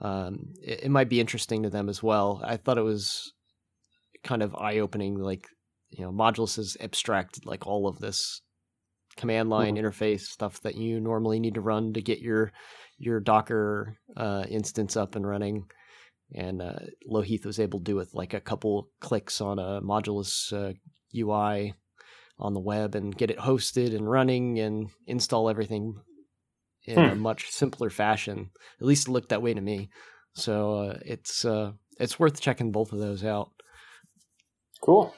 um, 0.00 0.52
it, 0.62 0.84
it, 0.84 0.90
might 0.90 1.08
be 1.08 1.20
interesting 1.20 1.62
to 1.62 1.70
them 1.70 1.88
as 1.88 2.02
well. 2.02 2.40
I 2.44 2.56
thought 2.56 2.78
it 2.78 2.82
was 2.82 3.32
kind 4.26 4.42
of 4.42 4.54
eye 4.54 4.78
opening. 4.78 5.18
Like 5.18 5.46
you 5.90 6.04
know, 6.04 6.12
Modulus 6.12 6.56
has 6.56 6.76
abstracted 6.80 7.46
like 7.46 7.66
all 7.66 7.88
of 7.88 7.98
this 7.98 8.42
command 9.16 9.48
line 9.48 9.76
mm-hmm. 9.76 9.86
interface 9.86 10.22
stuff 10.22 10.60
that 10.60 10.74
you 10.74 11.00
normally 11.00 11.40
need 11.40 11.54
to 11.54 11.60
run 11.60 11.94
to 11.94 12.02
get 12.02 12.18
your 12.18 12.52
your 12.98 13.20
Docker 13.20 13.96
uh, 14.16 14.44
instance 14.48 14.96
up 14.96 15.16
and 15.16 15.26
running 15.26 15.66
and 16.34 16.60
uh, 16.60 16.78
Lohith 17.06 17.44
was 17.44 17.60
able 17.60 17.78
to 17.78 17.84
do 17.84 17.96
with 17.96 18.14
like 18.14 18.34
a 18.34 18.40
couple 18.40 18.88
clicks 19.00 19.40
on 19.40 19.58
a 19.58 19.80
Modulus 19.80 20.52
uh, 20.52 20.72
UI 21.16 21.74
on 22.38 22.52
the 22.52 22.60
web 22.60 22.94
and 22.94 23.16
get 23.16 23.30
it 23.30 23.38
hosted 23.38 23.94
and 23.94 24.10
running 24.10 24.58
and 24.58 24.88
install 25.06 25.48
everything 25.48 25.94
in 26.84 26.96
hmm. 26.96 27.10
a 27.10 27.14
much 27.14 27.50
simpler 27.50 27.90
fashion. 27.90 28.50
At 28.80 28.86
least 28.86 29.08
it 29.08 29.12
looked 29.12 29.30
that 29.30 29.42
way 29.42 29.54
to 29.54 29.60
me. 29.60 29.90
So 30.34 30.74
uh, 30.74 30.98
it's 31.04 31.44
uh, 31.44 31.72
it's 31.98 32.18
worth 32.18 32.40
checking 32.40 32.72
both 32.72 32.92
of 32.92 32.98
those 32.98 33.24
out. 33.24 33.50
Cool. 34.86 35.12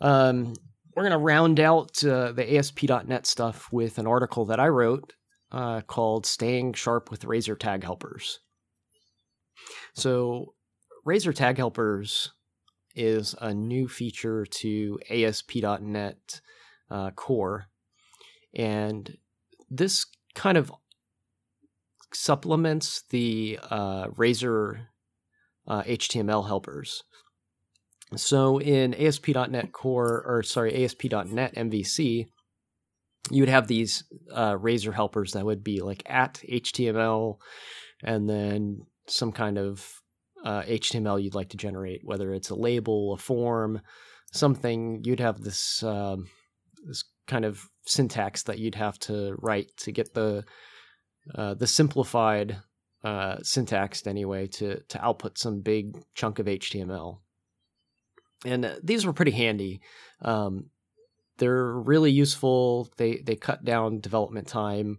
Um, 0.00 0.54
we're 0.96 1.02
going 1.02 1.12
to 1.12 1.18
round 1.18 1.60
out 1.60 2.02
uh, 2.02 2.32
the 2.32 2.56
ASP.NET 2.56 3.26
stuff 3.26 3.70
with 3.70 3.98
an 3.98 4.06
article 4.06 4.46
that 4.46 4.58
I 4.58 4.68
wrote 4.68 5.12
uh, 5.52 5.82
called 5.82 6.24
"Staying 6.24 6.72
Sharp 6.72 7.10
with 7.10 7.26
Razor 7.26 7.56
Tag 7.56 7.84
Helpers." 7.84 8.40
So, 9.92 10.54
Razor 11.04 11.34
Tag 11.34 11.58
Helpers 11.58 12.32
is 12.94 13.34
a 13.42 13.52
new 13.52 13.88
feature 13.88 14.46
to 14.46 14.98
ASP.NET 15.10 16.40
uh, 16.90 17.10
Core, 17.10 17.66
and 18.54 19.18
this 19.68 20.06
kind 20.34 20.56
of 20.56 20.72
supplements 22.14 23.02
the 23.10 23.58
uh, 23.68 24.06
Razor 24.16 24.88
uh, 25.68 25.82
HTML 25.82 26.46
helpers. 26.46 27.04
So 28.16 28.60
in 28.60 28.94
ASP.NET 28.94 29.72
Core, 29.72 30.24
or 30.26 30.42
sorry, 30.42 30.84
ASP.NET 30.84 31.54
MVC, 31.54 32.26
you 33.30 33.42
would 33.42 33.48
have 33.48 33.68
these 33.68 34.04
uh, 34.34 34.56
Razor 34.58 34.92
helpers 34.92 35.32
that 35.32 35.44
would 35.44 35.62
be 35.62 35.80
like 35.80 36.02
at 36.06 36.42
HTML, 36.48 37.36
and 38.02 38.28
then 38.28 38.80
some 39.06 39.30
kind 39.30 39.58
of 39.58 39.86
uh, 40.44 40.62
HTML 40.62 41.22
you'd 41.22 41.34
like 41.34 41.50
to 41.50 41.56
generate, 41.56 42.00
whether 42.02 42.32
it's 42.32 42.50
a 42.50 42.54
label, 42.54 43.12
a 43.12 43.16
form, 43.16 43.80
something. 44.32 45.02
You'd 45.04 45.20
have 45.20 45.42
this 45.42 45.82
um, 45.82 46.28
this 46.84 47.04
kind 47.26 47.44
of 47.44 47.68
syntax 47.86 48.44
that 48.44 48.58
you'd 48.58 48.74
have 48.74 48.98
to 49.00 49.36
write 49.38 49.70
to 49.78 49.92
get 49.92 50.14
the 50.14 50.44
uh, 51.34 51.54
the 51.54 51.66
simplified 51.66 52.56
uh, 53.04 53.36
syntax 53.42 54.06
anyway 54.06 54.46
to 54.46 54.80
to 54.88 55.04
output 55.04 55.38
some 55.38 55.60
big 55.60 55.96
chunk 56.14 56.38
of 56.38 56.46
HTML. 56.46 57.18
And 58.44 58.64
uh, 58.64 58.74
these 58.82 59.04
were 59.04 59.12
pretty 59.12 59.32
handy. 59.32 59.80
Um, 60.22 60.70
they're 61.38 61.72
really 61.72 62.10
useful. 62.10 62.88
They 62.96 63.16
they 63.16 63.36
cut 63.36 63.64
down 63.64 64.00
development 64.00 64.46
time 64.46 64.98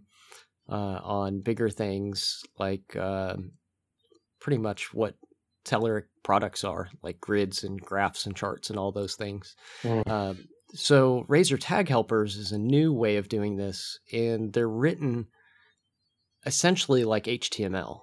uh, 0.68 1.00
on 1.02 1.40
bigger 1.40 1.70
things 1.70 2.42
like 2.58 2.96
uh, 2.96 3.36
pretty 4.40 4.58
much 4.58 4.92
what 4.92 5.14
Telerik 5.64 6.06
products 6.24 6.64
are, 6.64 6.88
like 7.02 7.20
grids 7.20 7.62
and 7.64 7.80
graphs 7.80 8.26
and 8.26 8.36
charts 8.36 8.70
and 8.70 8.78
all 8.78 8.92
those 8.92 9.14
things. 9.14 9.54
Mm. 9.82 10.02
Uh, 10.06 10.34
so 10.74 11.24
Razor 11.28 11.58
Tag 11.58 11.88
Helpers 11.88 12.36
is 12.36 12.52
a 12.52 12.58
new 12.58 12.92
way 12.92 13.16
of 13.16 13.28
doing 13.28 13.56
this, 13.56 13.98
and 14.12 14.52
they're 14.52 14.68
written 14.68 15.26
essentially 16.44 17.04
like 17.04 17.24
HTML. 17.24 18.00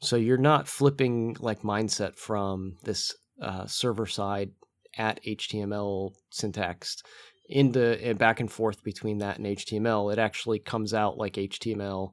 So 0.00 0.16
you're 0.16 0.38
not 0.38 0.68
flipping 0.68 1.36
like 1.38 1.62
mindset 1.62 2.16
from 2.16 2.76
this 2.82 3.14
uh, 3.40 3.66
server 3.66 4.06
side 4.06 4.50
at 4.96 5.22
HTML 5.24 6.12
syntax 6.30 7.02
into 7.48 8.00
and 8.02 8.18
back 8.18 8.40
and 8.40 8.50
forth 8.50 8.82
between 8.82 9.18
that 9.18 9.38
and 9.38 9.46
HTML. 9.46 10.12
It 10.12 10.18
actually 10.18 10.58
comes 10.58 10.94
out 10.94 11.18
like 11.18 11.34
HTML 11.34 12.12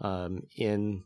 um, 0.00 0.42
in 0.56 1.02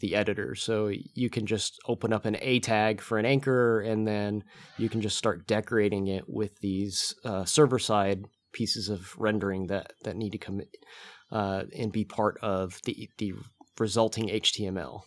the 0.00 0.14
editor. 0.14 0.54
So 0.54 0.90
you 1.14 1.30
can 1.30 1.46
just 1.46 1.78
open 1.86 2.12
up 2.12 2.24
an 2.24 2.36
A 2.40 2.60
tag 2.60 3.00
for 3.00 3.18
an 3.18 3.26
anchor, 3.26 3.80
and 3.80 4.06
then 4.06 4.44
you 4.78 4.88
can 4.88 5.00
just 5.00 5.18
start 5.18 5.46
decorating 5.46 6.06
it 6.06 6.24
with 6.28 6.58
these 6.60 7.14
uh, 7.24 7.44
server 7.44 7.78
side 7.78 8.24
pieces 8.52 8.88
of 8.88 9.14
rendering 9.16 9.68
that 9.68 9.92
that 10.04 10.16
need 10.16 10.30
to 10.30 10.38
come 10.38 10.60
uh, 11.30 11.64
and 11.76 11.92
be 11.92 12.04
part 12.04 12.38
of 12.42 12.80
the 12.84 13.08
the 13.18 13.34
resulting 13.78 14.28
HTML. 14.28 15.02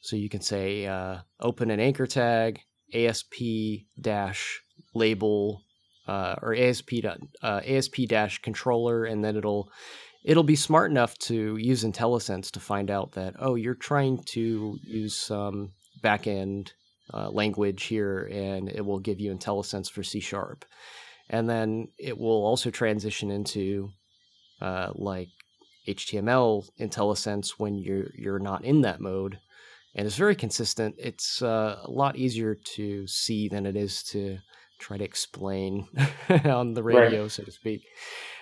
So 0.00 0.16
you 0.16 0.28
can 0.28 0.40
say 0.40 0.86
uh, 0.86 1.18
open 1.40 1.70
an 1.70 1.78
anchor 1.78 2.06
tag, 2.06 2.60
ASP 2.94 3.34
dash 4.00 4.60
label 4.94 5.62
uh, 6.06 6.34
or 6.42 6.54
ASP 6.54 6.94
uh, 7.42 7.60
ASP 7.64 8.08
dash 8.08 8.40
controller, 8.42 9.04
and 9.04 9.24
then 9.24 9.36
it'll 9.36 9.70
it'll 10.24 10.42
be 10.42 10.56
smart 10.56 10.90
enough 10.90 11.16
to 11.18 11.56
use 11.56 11.84
IntelliSense 11.84 12.50
to 12.52 12.60
find 12.60 12.90
out 12.90 13.12
that 13.12 13.34
oh 13.38 13.54
you're 13.54 13.74
trying 13.74 14.22
to 14.32 14.78
use 14.82 15.16
some 15.16 15.72
backend 16.02 16.70
uh, 17.12 17.30
language 17.30 17.84
here, 17.84 18.28
and 18.32 18.68
it 18.68 18.84
will 18.84 18.98
give 18.98 19.20
you 19.20 19.34
IntelliSense 19.34 19.90
for 19.90 20.02
C 20.02 20.20
sharp, 20.20 20.64
and 21.30 21.48
then 21.48 21.88
it 21.98 22.18
will 22.18 22.44
also 22.44 22.70
transition 22.70 23.30
into 23.30 23.90
uh, 24.60 24.90
like 24.94 25.28
HTML 25.86 26.68
IntelliSense 26.80 27.50
when 27.58 27.78
you're 27.78 28.10
you're 28.14 28.38
not 28.38 28.64
in 28.64 28.82
that 28.82 29.00
mode 29.00 29.38
and 29.94 30.06
it's 30.06 30.16
very 30.16 30.36
consistent. 30.36 30.96
It's 30.98 31.42
uh, 31.42 31.78
a 31.84 31.90
lot 31.90 32.16
easier 32.16 32.54
to 32.76 33.06
see 33.06 33.48
than 33.48 33.66
it 33.66 33.76
is 33.76 34.02
to 34.04 34.38
try 34.78 34.96
to 34.96 35.04
explain 35.04 35.86
on 36.44 36.74
the 36.74 36.82
radio, 36.82 37.22
right. 37.22 37.30
so 37.30 37.44
to 37.44 37.52
speak. 37.52 37.82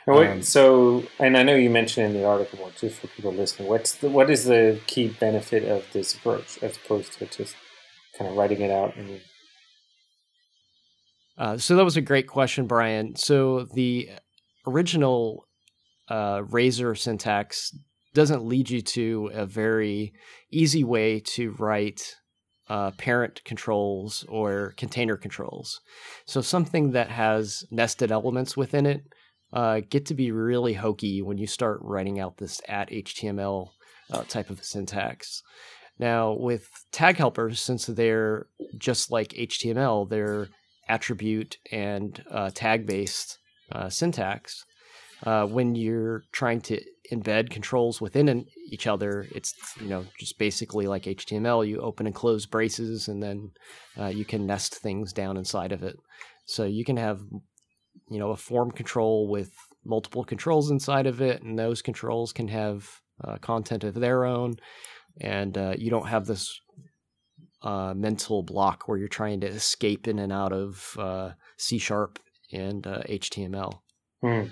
Um, 0.08 0.42
so, 0.42 1.04
and 1.18 1.36
I 1.36 1.42
know 1.42 1.54
you 1.54 1.70
mentioned 1.70 2.06
in 2.06 2.12
the 2.20 2.26
article, 2.26 2.70
just 2.76 3.00
for 3.00 3.06
people 3.08 3.32
listening, 3.32 3.68
what's 3.68 3.94
the, 3.96 4.08
what 4.08 4.30
is 4.30 4.44
the 4.44 4.80
key 4.86 5.08
benefit 5.08 5.64
of 5.64 5.84
this 5.92 6.14
approach 6.14 6.62
as 6.62 6.76
opposed 6.76 7.12
to 7.14 7.26
just 7.26 7.54
kind 8.18 8.30
of 8.30 8.36
writing 8.36 8.60
it 8.60 8.70
out? 8.70 8.96
And... 8.96 9.20
Uh, 11.36 11.58
so 11.58 11.76
that 11.76 11.84
was 11.84 11.96
a 11.96 12.00
great 12.00 12.26
question, 12.26 12.66
Brian. 12.66 13.14
So 13.16 13.66
the 13.74 14.10
original 14.66 15.46
uh, 16.08 16.42
Razor 16.48 16.94
syntax 16.94 17.76
doesn't 18.14 18.44
lead 18.44 18.70
you 18.70 18.82
to 18.82 19.30
a 19.32 19.46
very 19.46 20.12
easy 20.50 20.84
way 20.84 21.20
to 21.20 21.52
write 21.52 22.16
uh, 22.68 22.92
parent 22.92 23.42
controls 23.44 24.24
or 24.28 24.74
container 24.76 25.16
controls. 25.16 25.80
So 26.24 26.40
something 26.40 26.92
that 26.92 27.10
has 27.10 27.64
nested 27.70 28.12
elements 28.12 28.56
within 28.56 28.86
it 28.86 29.02
uh, 29.52 29.80
get 29.88 30.06
to 30.06 30.14
be 30.14 30.30
really 30.30 30.74
hokey 30.74 31.22
when 31.22 31.38
you 31.38 31.46
start 31.46 31.80
writing 31.82 32.20
out 32.20 32.36
this 32.36 32.60
at 32.68 32.90
HTML 32.90 33.70
uh, 34.12 34.22
type 34.24 34.50
of 34.50 34.64
syntax. 34.64 35.42
Now 35.98 36.32
with 36.32 36.68
tag 36.92 37.16
helpers, 37.16 37.60
since 37.60 37.86
they're 37.86 38.46
just 38.78 39.10
like 39.10 39.30
HTML, 39.30 40.08
they're 40.08 40.48
attribute 40.88 41.58
and 41.70 42.22
uh, 42.30 42.50
tag 42.52 42.86
based 42.86 43.38
uh, 43.72 43.88
syntax. 43.88 44.64
Uh, 45.24 45.46
when 45.46 45.74
you're 45.74 46.24
trying 46.32 46.60
to 46.60 46.80
embed 47.10 47.50
controls 47.50 48.00
within 48.00 48.28
an, 48.28 48.46
each 48.70 48.86
other. 48.86 49.26
It's 49.34 49.54
you 49.80 49.88
know 49.88 50.04
just 50.18 50.38
basically 50.38 50.86
like 50.86 51.04
HTML. 51.04 51.66
You 51.66 51.80
open 51.80 52.06
and 52.06 52.14
close 52.14 52.46
braces, 52.46 53.08
and 53.08 53.22
then 53.22 53.50
uh, 53.98 54.06
you 54.06 54.24
can 54.24 54.46
nest 54.46 54.76
things 54.76 55.12
down 55.12 55.36
inside 55.36 55.72
of 55.72 55.82
it. 55.82 55.96
So 56.46 56.64
you 56.64 56.84
can 56.84 56.96
have 56.96 57.20
you 58.08 58.18
know 58.18 58.30
a 58.30 58.36
form 58.36 58.70
control 58.70 59.28
with 59.28 59.50
multiple 59.84 60.24
controls 60.24 60.70
inside 60.70 61.06
of 61.06 61.20
it, 61.20 61.42
and 61.42 61.58
those 61.58 61.82
controls 61.82 62.32
can 62.32 62.48
have 62.48 62.88
uh, 63.24 63.36
content 63.38 63.84
of 63.84 63.94
their 63.94 64.24
own, 64.24 64.56
and 65.20 65.56
uh, 65.56 65.74
you 65.76 65.90
don't 65.90 66.08
have 66.08 66.26
this 66.26 66.60
uh, 67.62 67.92
mental 67.94 68.42
block 68.42 68.84
where 68.86 68.98
you're 68.98 69.08
trying 69.08 69.40
to 69.40 69.46
escape 69.46 70.08
in 70.08 70.18
and 70.18 70.32
out 70.32 70.52
of 70.52 70.96
uh, 70.98 71.30
C 71.58 71.78
sharp 71.78 72.18
and 72.52 72.82
HTML. 72.82 73.80
Uh, 74.22 74.26
mm. 74.26 74.50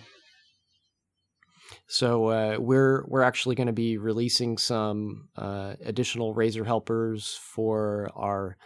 So 1.88 2.27
uh, 2.27 2.57
we're 2.59 3.05
we're 3.07 3.22
actually 3.22 3.55
going 3.55 3.68
to 3.68 3.72
be 3.72 3.96
releasing 3.96 4.59
some 4.59 5.29
uh, 5.37 5.74
additional 5.83 6.35
Razor 6.35 6.64
helpers 6.64 7.40
for 7.42 8.11
our 8.14 8.59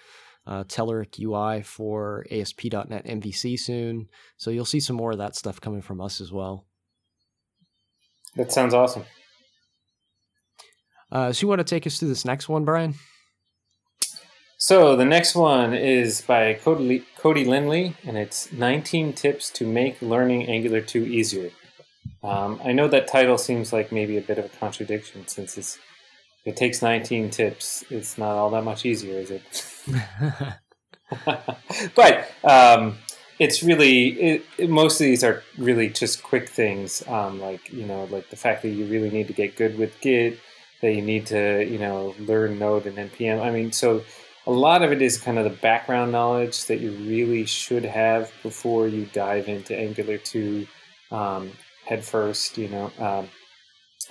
uh, 0.44 0.64
Telerik 0.64 1.20
UI 1.20 1.62
for 1.62 2.26
ASP.NET 2.32 3.06
MVC 3.06 3.58
soon. 3.58 4.08
So 4.36 4.50
you'll 4.50 4.64
see 4.64 4.80
some 4.80 4.96
more 4.96 5.12
of 5.12 5.18
that 5.18 5.36
stuff 5.36 5.60
coming 5.60 5.82
from 5.82 6.00
us 6.00 6.20
as 6.20 6.32
well. 6.32 6.66
That 8.34 8.50
sounds 8.50 8.74
awesome. 8.74 9.04
Uh, 11.12 11.32
so 11.32 11.44
you 11.44 11.48
want 11.48 11.60
to 11.60 11.64
take 11.64 11.86
us 11.86 11.98
to 11.98 12.06
this 12.06 12.24
next 12.24 12.48
one, 12.48 12.64
Brian? 12.64 12.94
So 14.58 14.96
the 14.96 15.04
next 15.04 15.36
one 15.36 15.74
is 15.74 16.22
by 16.22 16.54
Cody, 16.54 17.04
Cody 17.18 17.44
Lindley, 17.44 17.94
and 18.04 18.16
it's 18.16 18.50
19 18.52 19.12
tips 19.12 19.50
to 19.50 19.66
make 19.66 20.00
learning 20.02 20.48
Angular 20.48 20.80
2 20.80 21.04
easier. 21.04 21.50
Um, 22.22 22.60
I 22.64 22.72
know 22.72 22.88
that 22.88 23.08
title 23.08 23.38
seems 23.38 23.72
like 23.72 23.90
maybe 23.90 24.16
a 24.16 24.20
bit 24.20 24.38
of 24.38 24.44
a 24.44 24.48
contradiction 24.48 25.26
since 25.26 25.58
it's 25.58 25.78
it 26.44 26.56
takes 26.56 26.82
19 26.82 27.30
tips. 27.30 27.84
It's 27.88 28.18
not 28.18 28.32
all 28.32 28.50
that 28.50 28.64
much 28.64 28.84
easier, 28.84 29.18
is 29.18 29.30
it? 29.30 29.64
but 31.94 32.30
um, 32.44 32.98
it's 33.38 33.62
really 33.62 34.08
it, 34.08 34.44
it, 34.58 34.70
most 34.70 35.00
of 35.00 35.04
these 35.04 35.24
are 35.24 35.42
really 35.58 35.88
just 35.88 36.22
quick 36.22 36.48
things, 36.48 37.06
um, 37.08 37.40
like 37.40 37.72
you 37.72 37.86
know, 37.86 38.04
like 38.04 38.30
the 38.30 38.36
fact 38.36 38.62
that 38.62 38.70
you 38.70 38.86
really 38.86 39.10
need 39.10 39.26
to 39.28 39.32
get 39.32 39.56
good 39.56 39.78
with 39.78 40.00
Git, 40.00 40.38
that 40.80 40.94
you 40.94 41.02
need 41.02 41.26
to 41.26 41.66
you 41.68 41.78
know 41.78 42.14
learn 42.18 42.58
Node 42.58 42.86
and 42.86 42.96
npm. 43.10 43.42
I 43.42 43.50
mean, 43.50 43.72
so 43.72 44.02
a 44.46 44.52
lot 44.52 44.82
of 44.82 44.92
it 44.92 45.02
is 45.02 45.18
kind 45.18 45.38
of 45.38 45.44
the 45.44 45.50
background 45.50 46.12
knowledge 46.12 46.66
that 46.66 46.80
you 46.80 46.92
really 46.92 47.44
should 47.46 47.84
have 47.84 48.32
before 48.42 48.88
you 48.88 49.06
dive 49.12 49.48
into 49.48 49.76
Angular 49.76 50.18
2. 50.18 50.66
Um, 51.12 51.52
head 51.84 52.04
first, 52.04 52.58
you 52.58 52.68
know. 52.68 52.92
Um, 52.98 53.28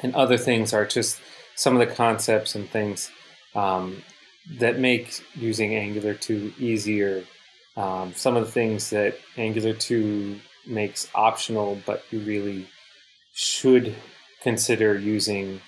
and 0.04 0.16
other 0.16 0.38
things 0.38 0.74
are 0.74 0.86
just 0.86 1.20
some 1.56 1.80
of 1.80 1.88
the 1.88 1.94
concepts 1.94 2.56
and 2.56 2.70
things 2.70 3.12
um, 3.56 4.02
that 4.60 4.80
make 4.80 5.24
using 5.36 5.76
Angular 5.76 6.14
2 6.14 6.54
easier. 6.60 7.24
Um, 7.78 8.14
some 8.16 8.36
of 8.36 8.46
the 8.46 8.52
things 8.52 8.90
that 8.90 9.18
Angular 9.38 9.74
2 9.74 10.40
makes 10.68 11.08
optional, 11.16 11.80
but 11.86 12.04
you 12.12 12.20
really 12.20 12.68
should 13.34 13.96
consider 14.42 14.98
using 14.98 15.62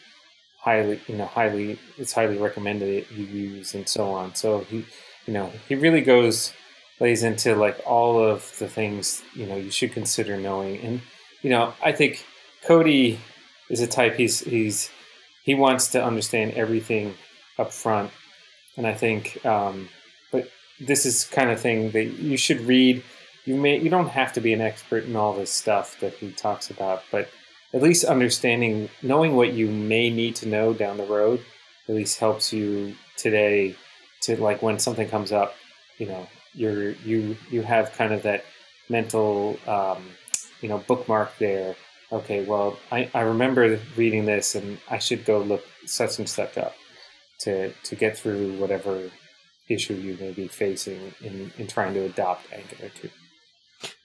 highly, 0.59 0.99
you 1.07 1.15
know, 1.15 1.25
highly, 1.25 1.77
it's 1.97 2.13
highly 2.13 2.37
recommended 2.37 3.05
that 3.05 3.11
you 3.11 3.25
use 3.25 3.73
and 3.73 3.87
so 3.87 4.11
on. 4.11 4.33
So 4.35 4.61
he, 4.61 4.85
you 5.25 5.33
know, 5.33 5.51
he 5.67 5.75
really 5.75 6.01
goes, 6.01 6.53
lays 6.99 7.23
into 7.23 7.55
like 7.55 7.79
all 7.85 8.23
of 8.23 8.57
the 8.59 8.67
things, 8.67 9.21
you 9.33 9.45
know, 9.45 9.55
you 9.55 9.71
should 9.71 9.91
consider 9.91 10.37
knowing. 10.37 10.79
And 10.79 11.01
you 11.43 11.49
know, 11.49 11.73
I 11.84 11.91
think 11.91 12.25
Cody 12.65 13.19
is 13.69 13.82
a 13.82 13.88
type 13.88 14.15
he's 14.15 14.39
he's 14.39 14.89
he 15.43 15.53
wants 15.53 15.89
to 15.89 16.03
understand 16.03 16.53
everything 16.53 17.13
up 17.60 17.71
front, 17.71 18.12
and 18.77 18.88
I 18.88 18.93
think, 18.93 19.45
um, 19.45 19.89
but 20.32 20.49
this 20.79 21.06
is 21.06 21.25
kind 21.25 21.51
of 21.51 21.60
thing 21.60 21.91
that 21.91 22.06
you 22.06 22.38
should 22.38 22.62
read. 22.62 23.03
You 23.45 23.56
may 23.56 23.79
you 23.79 23.89
don't 23.89 24.08
have 24.08 24.34
to 24.34 24.41
be 24.41 24.53
an 24.53 24.62
expert 24.62 25.03
in 25.03 25.15
all 25.15 25.34
this 25.34 25.51
stuff 25.51 25.99
that 25.99 26.13
he 26.13 26.32
talks 26.32 26.71
about, 26.71 27.03
but 27.12 27.29
at 27.73 27.82
least 27.82 28.06
understanding, 28.06 28.89
knowing 29.01 29.36
what 29.36 29.53
you 29.53 29.67
may 29.69 30.10
need 30.10 30.36
to 30.38 30.47
know 30.47 30.73
down 30.73 30.97
the 30.97 31.06
road, 31.06 31.43
at 31.89 31.95
least 31.95 32.19
helps 32.19 32.53
you 32.53 32.95
today 33.17 33.75
to 34.21 34.41
like 34.41 34.62
when 34.62 34.79
something 34.79 35.10
comes 35.10 35.34
up, 35.34 35.56
you 35.97 36.06
know, 36.06 36.25
you're 36.53 36.91
you 36.91 37.36
you 37.51 37.63
have 37.63 37.91
kind 37.93 38.13
of 38.13 38.23
that 38.23 38.45
mental. 38.89 39.60
Um, 39.67 40.03
you 40.63 40.69
know 40.69 40.80
bookmark 40.80 41.38
there 41.38 41.76
okay 42.12 42.43
well 42.45 42.80
I, 42.91 43.12
I 43.13 43.21
remember 43.21 43.80
reading 43.95 44.26
this 44.26 44.56
and 44.56 44.80
i 44.89 44.97
should 44.97 45.26
go 45.26 45.39
look 45.39 45.63
such 45.86 46.17
and 46.17 46.28
such 46.28 46.58
up 46.58 46.73
to 47.41 47.71
to 47.71 47.95
get 47.95 48.17
through 48.17 48.58
whatever 48.58 49.12
issue 49.69 49.93
you 49.93 50.17
may 50.19 50.32
be 50.32 50.47
facing 50.47 51.13
in, 51.21 51.52
in 51.58 51.67
trying 51.67 51.93
to 51.93 52.06
adopt 52.06 52.52
angular 52.52 52.89
2 52.89 53.10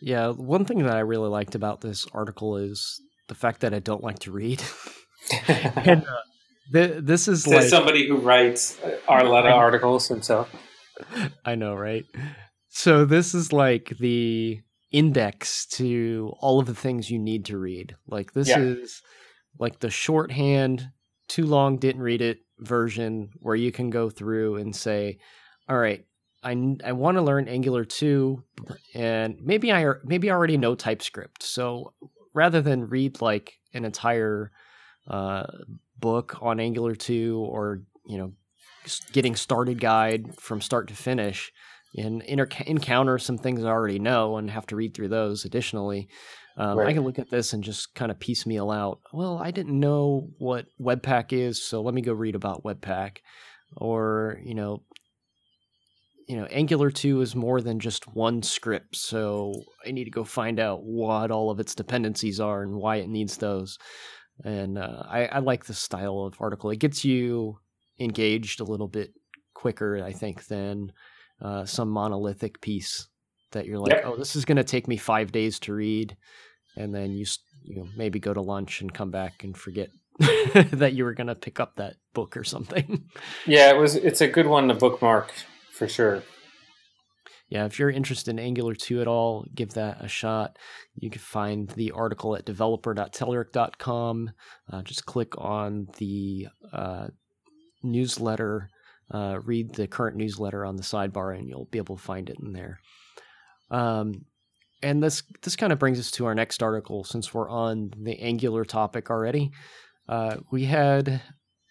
Yeah, 0.01 0.29
one 0.29 0.65
thing 0.65 0.79
that 0.85 0.97
I 0.97 1.01
really 1.01 1.29
liked 1.29 1.55
about 1.55 1.81
this 1.81 2.07
article 2.13 2.57
is 2.57 3.01
the 3.29 3.35
fact 3.35 3.61
that 3.61 3.75
I 3.75 3.81
don't 3.81 4.03
like 4.03 4.21
to 4.21 4.33
read. 4.33 4.63
and 5.49 6.05
uh, 6.05 6.23
th- 6.73 7.05
this 7.05 7.29
is 7.29 7.47
like 7.47 7.65
somebody 7.65 8.09
who 8.09 8.17
writes 8.17 8.79
a 9.09 9.25
lot 9.25 9.47
of 9.47 9.53
articles 9.53 10.09
himself. 10.09 10.49
I 11.45 11.55
know, 11.55 11.75
right? 11.75 12.05
So 12.69 13.05
this 13.05 13.35
is 13.35 13.53
like 13.53 13.93
the 13.99 14.61
index 14.91 15.67
to 15.67 16.33
all 16.41 16.61
of 16.61 16.67
the 16.67 16.75
things 16.75 17.11
you 17.11 17.19
need 17.19 17.45
to 17.47 17.59
read. 17.59 17.97
Like 18.07 18.33
this 18.33 18.49
yeah. 18.49 18.61
is 18.61 19.03
like 19.59 19.81
the 19.81 19.91
shorthand, 19.91 20.91
too 21.29 21.47
long, 21.47 21.77
didn't 21.79 22.03
read 22.03 22.23
it 22.23 22.41
version 22.59 23.31
where 23.41 23.55
you 23.55 23.71
can 23.71 23.91
go 23.91 24.11
through 24.11 24.57
and 24.57 24.75
say, 24.75 25.19
all 25.69 25.79
right, 25.79 26.05
I, 26.43 26.77
I 26.85 26.93
want 26.93 27.17
to 27.17 27.23
learn 27.23 27.49
Angular 27.49 27.85
2 27.85 28.43
and 28.95 29.39
maybe 29.43 29.73
I 29.73 29.93
maybe 30.05 30.31
I 30.31 30.35
already 30.35 30.57
know 30.57 30.75
TypeScript. 30.75 31.43
So 31.43 31.93
rather 32.33 32.63
than 32.63 32.89
read 32.89 33.21
like 33.21 33.59
an 33.75 33.85
entire 33.85 34.53
uh, 35.09 35.47
book 35.99 36.37
on 36.41 36.61
Angular 36.61 36.95
2 36.95 37.39
or, 37.39 37.83
you 38.07 38.19
know, 38.19 38.33
getting 39.13 39.37
started 39.37 39.81
guide 39.81 40.39
from 40.39 40.61
start 40.61 40.89
to 40.89 40.95
finish 40.95 41.53
and 41.97 42.23
inter- 42.23 42.49
encounter 42.67 43.19
some 43.19 43.39
things 43.39 43.65
I 43.65 43.69
already 43.69 43.99
know 43.99 44.37
and 44.37 44.51
have 44.51 44.67
to 44.67 44.77
read 44.77 44.95
through 44.95 45.09
those 45.09 45.45
additionally. 45.45 46.09
Um, 46.57 46.79
right. 46.79 46.89
I 46.89 46.93
can 46.93 47.05
look 47.05 47.19
at 47.19 47.31
this 47.31 47.53
and 47.53 47.63
just 47.63 47.95
kind 47.95 48.11
of 48.11 48.19
piecemeal 48.19 48.71
out. 48.71 49.01
Well, 49.13 49.39
I 49.39 49.53
didn't 49.53 49.79
know 49.79 50.31
what 50.39 50.67
Webpack 50.81 51.33
is, 51.33 51.65
so 51.65 51.83
let 51.83 51.95
me 51.95 52.03
go 52.03 52.13
read 52.13 52.35
about 52.35 52.65
Webpack. 52.65 53.19
Or 53.77 54.41
you 54.43 54.55
know, 54.55 54.83
you 56.27 56.37
know, 56.37 56.47
Angular 56.47 56.91
two 56.91 57.21
is 57.21 57.37
more 57.37 57.61
than 57.61 57.79
just 57.79 58.09
one 58.09 58.43
script, 58.43 58.97
so 58.97 59.55
I 59.87 59.93
need 59.93 60.05
to 60.05 60.11
go 60.11 60.25
find 60.25 60.59
out 60.59 60.83
what 60.83 61.31
all 61.31 61.51
of 61.51 61.61
its 61.61 61.75
dependencies 61.75 62.41
are 62.41 62.63
and 62.63 62.77
why 62.77 62.97
it 62.97 63.09
needs 63.09 63.37
those. 63.37 63.79
And 64.45 64.79
uh, 64.79 65.03
I, 65.09 65.27
I 65.27 65.39
like 65.41 65.67
this 65.67 65.79
style 65.79 66.21
of 66.21 66.41
article. 66.41 66.71
It 66.71 66.79
gets 66.79 67.05
you 67.05 67.59
engaged 68.01 68.61
a 68.61 68.65
little 68.65 68.89
bit 68.89 69.13
quicker, 69.55 70.03
I 70.05 70.13
think, 70.13 70.47
than 70.47 70.93
uh, 71.41 71.65
some 71.65 71.89
monolithic 71.89 72.61
piece 72.61 73.09
that 73.53 73.67
you're 73.67 73.79
like, 73.79 73.93
yep. 73.93 74.05
oh, 74.07 74.17
this 74.17 74.37
is 74.37 74.45
going 74.45 74.57
to 74.57 74.65
take 74.65 74.89
me 74.89 74.97
five 74.97 75.33
days 75.33 75.59
to 75.61 75.73
read 75.73 76.17
and 76.79 76.95
then 76.95 77.11
you 77.11 77.27
you 77.65 77.77
know 77.77 77.89
maybe 77.97 78.19
go 78.19 78.33
to 78.33 78.41
lunch 78.41 78.81
and 78.81 78.95
come 78.95 79.11
back 79.11 79.45
and 79.45 79.57
forget 79.57 79.91
that 80.73 80.95
you 80.95 81.05
were 81.05 81.13
going 81.13 81.27
to 81.27 81.35
pick 81.35 81.61
up 81.61 81.77
that 81.77 81.97
book 82.15 82.37
or 82.37 82.45
something. 82.45 83.05
Yeah, 83.47 83.71
it 83.71 83.77
was. 83.77 83.95
It's 83.95 84.21
a 84.21 84.29
good 84.29 84.47
one 84.47 84.69
to 84.69 84.75
bookmark 84.75 85.33
for 85.73 85.87
sure. 85.87 86.23
Yeah, 87.49 87.65
if 87.65 87.79
you're 87.79 87.91
interested 87.91 88.31
in 88.33 88.39
Angular 88.39 88.75
2 88.75 89.01
at 89.01 89.09
all, 89.09 89.47
give 89.55 89.71
that 89.71 90.05
a 90.05 90.09
shot. 90.09 90.59
You 90.97 91.09
can 91.09 91.21
find 91.21 91.69
the 91.71 91.93
article 91.93 92.37
at 92.37 92.45
developer.telerik.com. 92.45 94.31
Uh, 94.71 94.83
just 94.83 95.07
click 95.07 95.33
on 95.39 95.89
the 95.97 96.49
uh, 96.75 97.07
newsletter, 97.83 98.69
uh, 99.11 99.39
read 99.45 99.75
the 99.75 99.87
current 99.87 100.17
newsletter 100.17 100.65
on 100.65 100.77
the 100.77 100.83
sidebar, 100.83 101.37
and 101.37 101.49
you'll 101.49 101.69
be 101.71 101.79
able 101.79 101.97
to 101.97 102.03
find 102.03 102.29
it 102.29 102.37
in 102.43 102.53
there. 102.53 102.79
Um, 103.71 104.25
and 104.83 105.03
this 105.03 105.23
this 105.43 105.57
kind 105.57 105.73
of 105.73 105.79
brings 105.79 105.99
us 105.99 106.11
to 106.13 106.27
our 106.27 106.35
next 106.35 106.63
article 106.63 107.05
since 107.05 107.35
we're 107.35 107.51
on 107.51 107.93
the 107.97 108.19
Angular 108.21 108.65
topic 108.65 109.11
already. 109.11 109.51
Uh, 110.09 110.37
we 110.51 110.65
had 110.65 111.21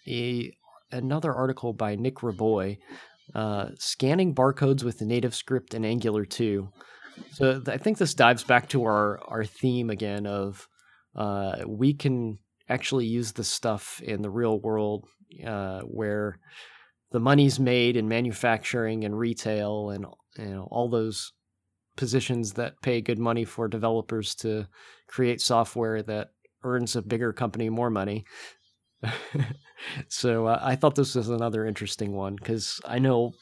a 0.07 0.51
another 0.91 1.33
article 1.33 1.73
by 1.73 1.95
Nick 1.95 2.15
Raboy, 2.17 2.77
uh, 3.33 3.69
scanning 3.77 4.33
barcodes 4.33 4.83
with 4.83 4.99
the 4.99 5.05
native 5.05 5.35
script 5.35 5.73
in 5.73 5.85
Angular 5.85 6.25
2. 6.25 6.69
So 7.31 7.61
I 7.67 7.77
think 7.77 7.97
this 7.97 8.13
dives 8.13 8.43
back 8.43 8.69
to 8.69 8.83
our 8.83 9.19
our 9.27 9.45
theme 9.45 9.89
again 9.89 10.27
of 10.27 10.67
uh, 11.15 11.57
we 11.65 11.93
can 11.93 12.37
actually 12.69 13.05
use 13.05 13.31
this 13.31 13.47
stuff 13.47 14.01
in 14.01 14.21
the 14.21 14.29
real 14.29 14.59
world 14.59 15.05
uh, 15.45 15.79
where 15.81 16.37
the 17.11 17.19
money's 17.19 17.59
made 17.59 17.95
in 17.95 18.07
manufacturing 18.07 19.03
and 19.03 19.17
retail 19.17 19.89
and 19.89 20.05
you 20.37 20.45
know 20.45 20.67
all 20.71 20.89
those 20.89 21.33
positions 21.95 22.53
that 22.53 22.81
pay 22.81 23.01
good 23.01 23.19
money 23.19 23.43
for 23.43 23.67
developers 23.67 24.35
to 24.35 24.67
create 25.07 25.41
software 25.41 26.01
that 26.03 26.29
earns 26.63 26.95
a 26.95 27.01
bigger 27.01 27.33
company 27.33 27.69
more 27.69 27.89
money. 27.89 28.23
so 30.07 30.47
uh, 30.47 30.59
I 30.61 30.75
thought 30.75 30.95
this 30.95 31.15
was 31.15 31.29
another 31.29 31.65
interesting 31.65 32.13
one 32.13 32.35
because 32.35 32.79
I 32.85 32.99
know 32.99 33.33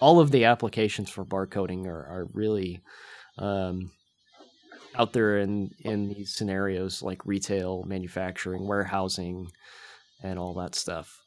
all 0.00 0.20
of 0.20 0.30
the 0.30 0.44
applications 0.44 1.10
for 1.10 1.24
barcoding 1.24 1.86
are, 1.86 2.06
are 2.06 2.28
really 2.32 2.80
um, 3.38 3.90
out 4.94 5.12
there 5.12 5.38
in 5.38 5.70
in 5.80 6.08
these 6.08 6.34
scenarios 6.34 7.02
like 7.02 7.24
retail, 7.26 7.84
manufacturing, 7.84 8.66
warehousing, 8.66 9.50
and 10.22 10.38
all 10.38 10.54
that 10.54 10.74
stuff. 10.74 11.20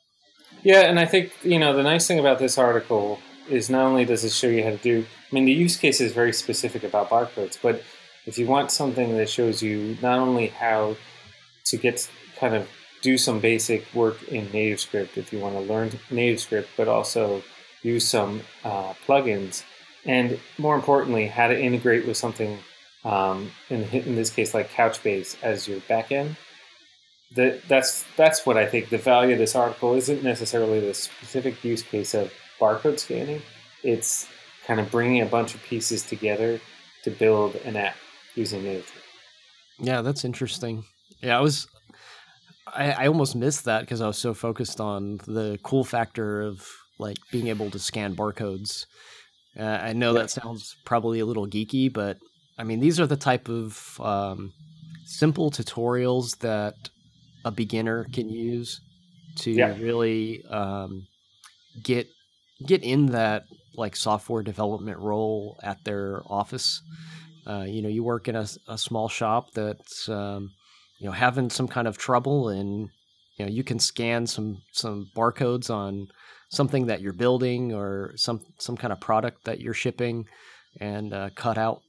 Yeah, 0.63 0.81
and 0.81 0.97
I 0.97 1.05
think 1.05 1.33
you 1.43 1.59
know 1.59 1.75
the 1.75 1.83
nice 1.83 2.07
thing 2.07 2.19
about 2.19 2.39
this 2.39 2.57
article 2.57 3.19
is 3.49 3.69
not 3.69 3.85
only 3.85 4.05
does 4.05 4.23
it 4.23 4.31
show 4.31 4.47
you 4.47 4.63
how 4.63 4.69
to 4.69 4.77
do, 4.77 5.05
I 5.31 5.35
mean, 5.35 5.45
the 5.45 5.51
use 5.51 5.75
case 5.75 5.99
is 5.99 6.13
very 6.13 6.31
specific 6.31 6.83
about 6.83 7.09
barcodes, 7.09 7.57
but 7.61 7.83
if 8.25 8.37
you 8.37 8.47
want 8.47 8.71
something 8.71 9.17
that 9.17 9.29
shows 9.29 9.61
you 9.61 9.97
not 10.01 10.19
only 10.19 10.47
how 10.47 10.95
to 11.65 11.77
get 11.77 12.09
kind 12.37 12.55
of 12.55 12.69
do 13.01 13.17
some 13.17 13.41
basic 13.41 13.93
work 13.93 14.23
in 14.29 14.47
NativeScript, 14.47 15.17
if 15.17 15.33
you 15.33 15.39
want 15.39 15.55
to 15.55 15.61
learn 15.61 15.89
NativeScript, 16.09 16.67
but 16.77 16.87
also 16.87 17.43
use 17.81 18.07
some 18.07 18.41
uh, 18.63 18.93
plugins, 19.05 19.63
and 20.05 20.39
more 20.57 20.75
importantly, 20.75 21.27
how 21.27 21.47
to 21.47 21.59
integrate 21.59 22.07
with 22.07 22.15
something 22.15 22.57
um, 23.03 23.51
in, 23.69 23.83
in 23.89 24.15
this 24.15 24.29
case 24.29 24.53
like 24.53 24.71
Couchbase 24.71 25.35
as 25.43 25.67
your 25.67 25.81
backend. 25.81 26.37
That, 27.35 27.67
that's 27.67 28.05
that's 28.15 28.45
what 28.45 28.57
I 28.57 28.65
think 28.65 28.89
the 28.89 28.97
value 28.97 29.33
of 29.33 29.39
this 29.39 29.55
article 29.55 29.95
isn't 29.95 30.23
necessarily 30.23 30.79
the 30.79 30.93
specific 30.93 31.63
use 31.63 31.81
case 31.81 32.13
of 32.13 32.31
barcode 32.59 32.99
scanning. 32.99 33.41
It's 33.81 34.27
kind 34.65 34.79
of 34.79 34.91
bringing 34.91 35.21
a 35.21 35.25
bunch 35.25 35.55
of 35.55 35.63
pieces 35.63 36.03
together 36.03 36.59
to 37.03 37.11
build 37.11 37.55
an 37.57 37.75
app 37.75 37.95
using 38.35 38.63
native. 38.63 38.91
Yeah, 39.79 40.01
that's 40.01 40.23
interesting. 40.23 40.83
Yeah, 41.21 41.37
I 41.37 41.41
was, 41.41 41.67
I, 42.67 42.91
I 42.91 43.07
almost 43.07 43.35
missed 43.35 43.65
that 43.65 43.81
because 43.81 44.01
I 44.01 44.07
was 44.07 44.17
so 44.17 44.33
focused 44.33 44.79
on 44.79 45.17
the 45.25 45.59
cool 45.63 45.83
factor 45.83 46.41
of 46.41 46.67
like 46.99 47.17
being 47.31 47.47
able 47.47 47.69
to 47.71 47.79
scan 47.79 48.15
barcodes. 48.15 48.85
Uh, 49.57 49.63
I 49.63 49.93
know 49.93 50.13
that 50.13 50.31
sounds 50.31 50.75
probably 50.85 51.19
a 51.19 51.25
little 51.25 51.47
geeky, 51.47 51.91
but 51.91 52.17
I 52.57 52.63
mean, 52.63 52.79
these 52.79 52.99
are 52.99 53.07
the 53.07 53.17
type 53.17 53.49
of 53.49 53.99
um, 53.99 54.53
simple 55.05 55.51
tutorials 55.51 56.37
that 56.39 56.75
a 57.45 57.51
beginner 57.51 58.05
can 58.13 58.29
use 58.29 58.79
to 59.37 59.51
yeah. 59.51 59.75
really 59.79 60.43
um, 60.45 61.07
get 61.81 62.07
get 62.65 62.83
in 62.83 63.07
that 63.07 63.43
like 63.75 63.95
software 63.95 64.43
development 64.43 64.99
role 64.99 65.59
at 65.63 65.83
their 65.83 66.21
office. 66.27 66.81
Uh, 67.45 67.65
you 67.67 67.81
know, 67.81 67.89
you 67.89 68.03
work 68.03 68.27
in 68.27 68.35
a, 68.35 68.47
a 68.67 68.77
small 68.77 69.09
shop 69.09 69.51
that's 69.53 70.07
um, 70.07 70.51
you 70.99 71.07
know 71.07 71.11
having 71.11 71.49
some 71.49 71.67
kind 71.67 71.87
of 71.87 71.97
trouble, 71.97 72.49
and 72.49 72.89
you 73.37 73.45
know 73.45 73.51
you 73.51 73.63
can 73.63 73.79
scan 73.79 74.27
some 74.27 74.61
some 74.71 75.09
barcodes 75.15 75.69
on 75.69 76.07
something 76.49 76.85
that 76.85 77.01
you're 77.01 77.13
building 77.13 77.73
or 77.73 78.13
some 78.15 78.39
some 78.59 78.77
kind 78.77 78.93
of 78.93 78.99
product 78.99 79.43
that 79.45 79.59
you're 79.59 79.73
shipping, 79.73 80.25
and 80.79 81.13
uh, 81.13 81.29
cut 81.35 81.57
out 81.57 81.81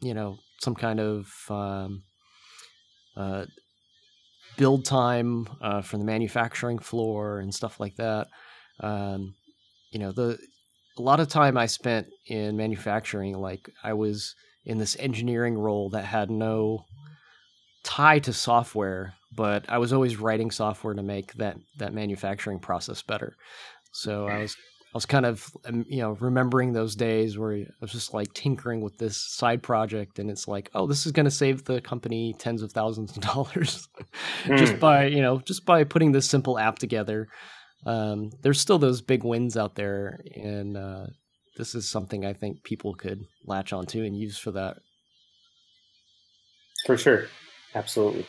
you 0.00 0.14
know 0.14 0.38
some 0.60 0.74
kind 0.74 1.00
of 1.00 1.26
um, 1.50 2.02
uh, 3.16 3.44
build 4.56 4.84
time 4.84 5.48
uh, 5.60 5.82
from 5.82 6.00
the 6.00 6.06
manufacturing 6.06 6.78
floor 6.78 7.40
and 7.40 7.54
stuff 7.54 7.80
like 7.80 7.96
that. 7.96 8.28
Um, 8.80 9.34
you 9.90 9.98
know 9.98 10.12
the 10.12 10.38
a 10.98 11.02
lot 11.02 11.20
of 11.20 11.28
time 11.28 11.56
I 11.56 11.66
spent 11.66 12.08
in 12.26 12.56
manufacturing, 12.56 13.38
like 13.38 13.70
I 13.82 13.94
was 13.94 14.34
in 14.64 14.78
this 14.78 14.96
engineering 14.98 15.56
role 15.56 15.90
that 15.90 16.04
had 16.04 16.30
no 16.30 16.84
tie 17.82 18.18
to 18.20 18.32
software, 18.32 19.14
but 19.34 19.64
I 19.68 19.78
was 19.78 19.92
always 19.92 20.16
writing 20.16 20.50
software 20.50 20.94
to 20.94 21.02
make 21.02 21.32
that 21.34 21.56
that 21.78 21.94
manufacturing 21.94 22.58
process 22.58 23.02
better. 23.02 23.34
So 23.92 24.26
I 24.26 24.38
was 24.38 24.56
I 24.94 24.96
was 24.96 25.06
kind 25.06 25.24
of 25.24 25.50
um, 25.64 25.86
you 25.88 26.02
know 26.02 26.12
remembering 26.20 26.72
those 26.72 26.94
days 26.94 27.38
where 27.38 27.54
I 27.54 27.66
was 27.80 27.92
just 27.92 28.12
like 28.12 28.32
tinkering 28.34 28.82
with 28.82 28.98
this 28.98 29.16
side 29.16 29.62
project, 29.62 30.18
and 30.18 30.30
it's 30.30 30.46
like, 30.46 30.70
oh, 30.74 30.86
this 30.86 31.06
is 31.06 31.12
going 31.12 31.24
to 31.24 31.30
save 31.30 31.64
the 31.64 31.80
company 31.80 32.34
tens 32.38 32.62
of 32.62 32.72
thousands 32.72 33.16
of 33.16 33.22
dollars 33.22 33.88
just 34.46 34.74
hmm. 34.74 34.78
by 34.78 35.06
you 35.06 35.22
know 35.22 35.38
just 35.40 35.64
by 35.64 35.84
putting 35.84 36.12
this 36.12 36.28
simple 36.28 36.58
app 36.58 36.78
together 36.78 37.28
um, 37.84 38.30
there's 38.42 38.60
still 38.60 38.78
those 38.78 39.00
big 39.00 39.24
wins 39.24 39.56
out 39.56 39.74
there, 39.74 40.20
and 40.34 40.76
uh, 40.76 41.06
this 41.56 41.74
is 41.74 41.90
something 41.90 42.24
I 42.24 42.32
think 42.32 42.62
people 42.62 42.94
could 42.94 43.24
latch 43.44 43.72
onto 43.72 44.04
and 44.04 44.16
use 44.16 44.38
for 44.38 44.52
that. 44.52 44.76
For 46.86 46.96
sure, 46.96 47.26
absolutely. 47.74 48.26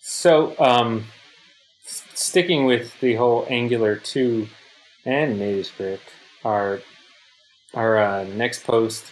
So, 0.00 0.54
um, 0.58 1.06
sticking 1.84 2.64
with 2.64 2.98
the 3.00 3.14
whole 3.14 3.46
Angular 3.48 3.96
two 3.96 4.48
and 5.04 5.40
NativeScript, 5.40 6.00
our 6.44 6.80
our 7.74 7.98
uh, 7.98 8.24
next 8.24 8.64
post 8.64 9.06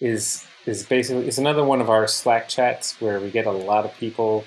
is 0.00 0.44
is 0.66 0.84
basically 0.84 1.28
is 1.28 1.38
another 1.38 1.64
one 1.64 1.80
of 1.80 1.90
our 1.90 2.06
Slack 2.06 2.48
chats 2.48 3.00
where 3.00 3.20
we 3.20 3.30
get 3.30 3.46
a 3.46 3.52
lot 3.52 3.84
of 3.84 3.96
people, 3.96 4.44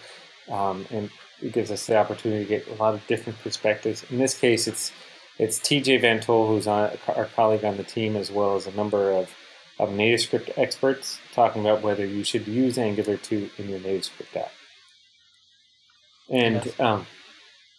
um, 0.50 0.86
and 0.92 1.10
it 1.42 1.54
gives 1.54 1.72
us 1.72 1.86
the 1.86 1.98
opportunity 1.98 2.44
to 2.44 2.50
get 2.50 2.68
a 2.68 2.82
lot 2.82 2.94
of 2.94 3.06
different 3.08 3.40
perspectives. 3.40 4.06
In 4.10 4.18
this 4.18 4.38
case, 4.38 4.68
it's 4.68 4.92
it's 5.38 5.60
TJ 5.60 6.02
VanToll, 6.02 6.48
who's 6.48 6.68
on, 6.68 6.98
our 7.10 7.26
colleague 7.26 7.66
on 7.66 7.78
the 7.78 7.84
team, 7.84 8.16
as 8.16 8.32
well 8.32 8.56
as 8.56 8.68
a 8.68 8.72
number 8.72 9.12
of, 9.12 9.30
of 9.80 9.90
NativeScript 9.90 10.58
experts 10.58 11.20
talking 11.34 11.62
about 11.62 11.82
whether 11.82 12.06
you 12.06 12.24
should 12.24 12.48
use 12.48 12.78
Angular 12.78 13.18
2 13.18 13.50
in 13.58 13.70
your 13.70 13.80
NativeScript 13.80 14.36
app. 14.38 14.52
And 16.30 16.66
yes. 16.66 16.80
um, 16.80 17.06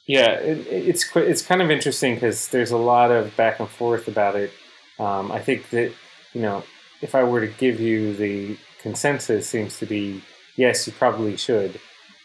yeah, 0.06 0.32
it, 0.32 0.66
it's 0.68 1.04
it's 1.16 1.42
kind 1.42 1.60
of 1.60 1.70
interesting 1.70 2.14
because 2.14 2.48
there's 2.48 2.70
a 2.70 2.76
lot 2.76 3.10
of 3.10 3.36
back 3.36 3.60
and 3.60 3.68
forth 3.68 4.08
about 4.08 4.36
it. 4.36 4.52
Um, 4.98 5.32
I 5.32 5.40
think 5.40 5.70
that 5.70 5.92
you 6.32 6.42
know 6.42 6.62
if 7.02 7.14
I 7.14 7.24
were 7.24 7.40
to 7.40 7.48
give 7.48 7.80
you 7.80 8.14
the 8.14 8.56
consensus, 8.80 9.48
seems 9.48 9.78
to 9.78 9.86
be 9.86 10.22
yes, 10.56 10.86
you 10.86 10.92
probably 10.92 11.36
should. 11.36 11.80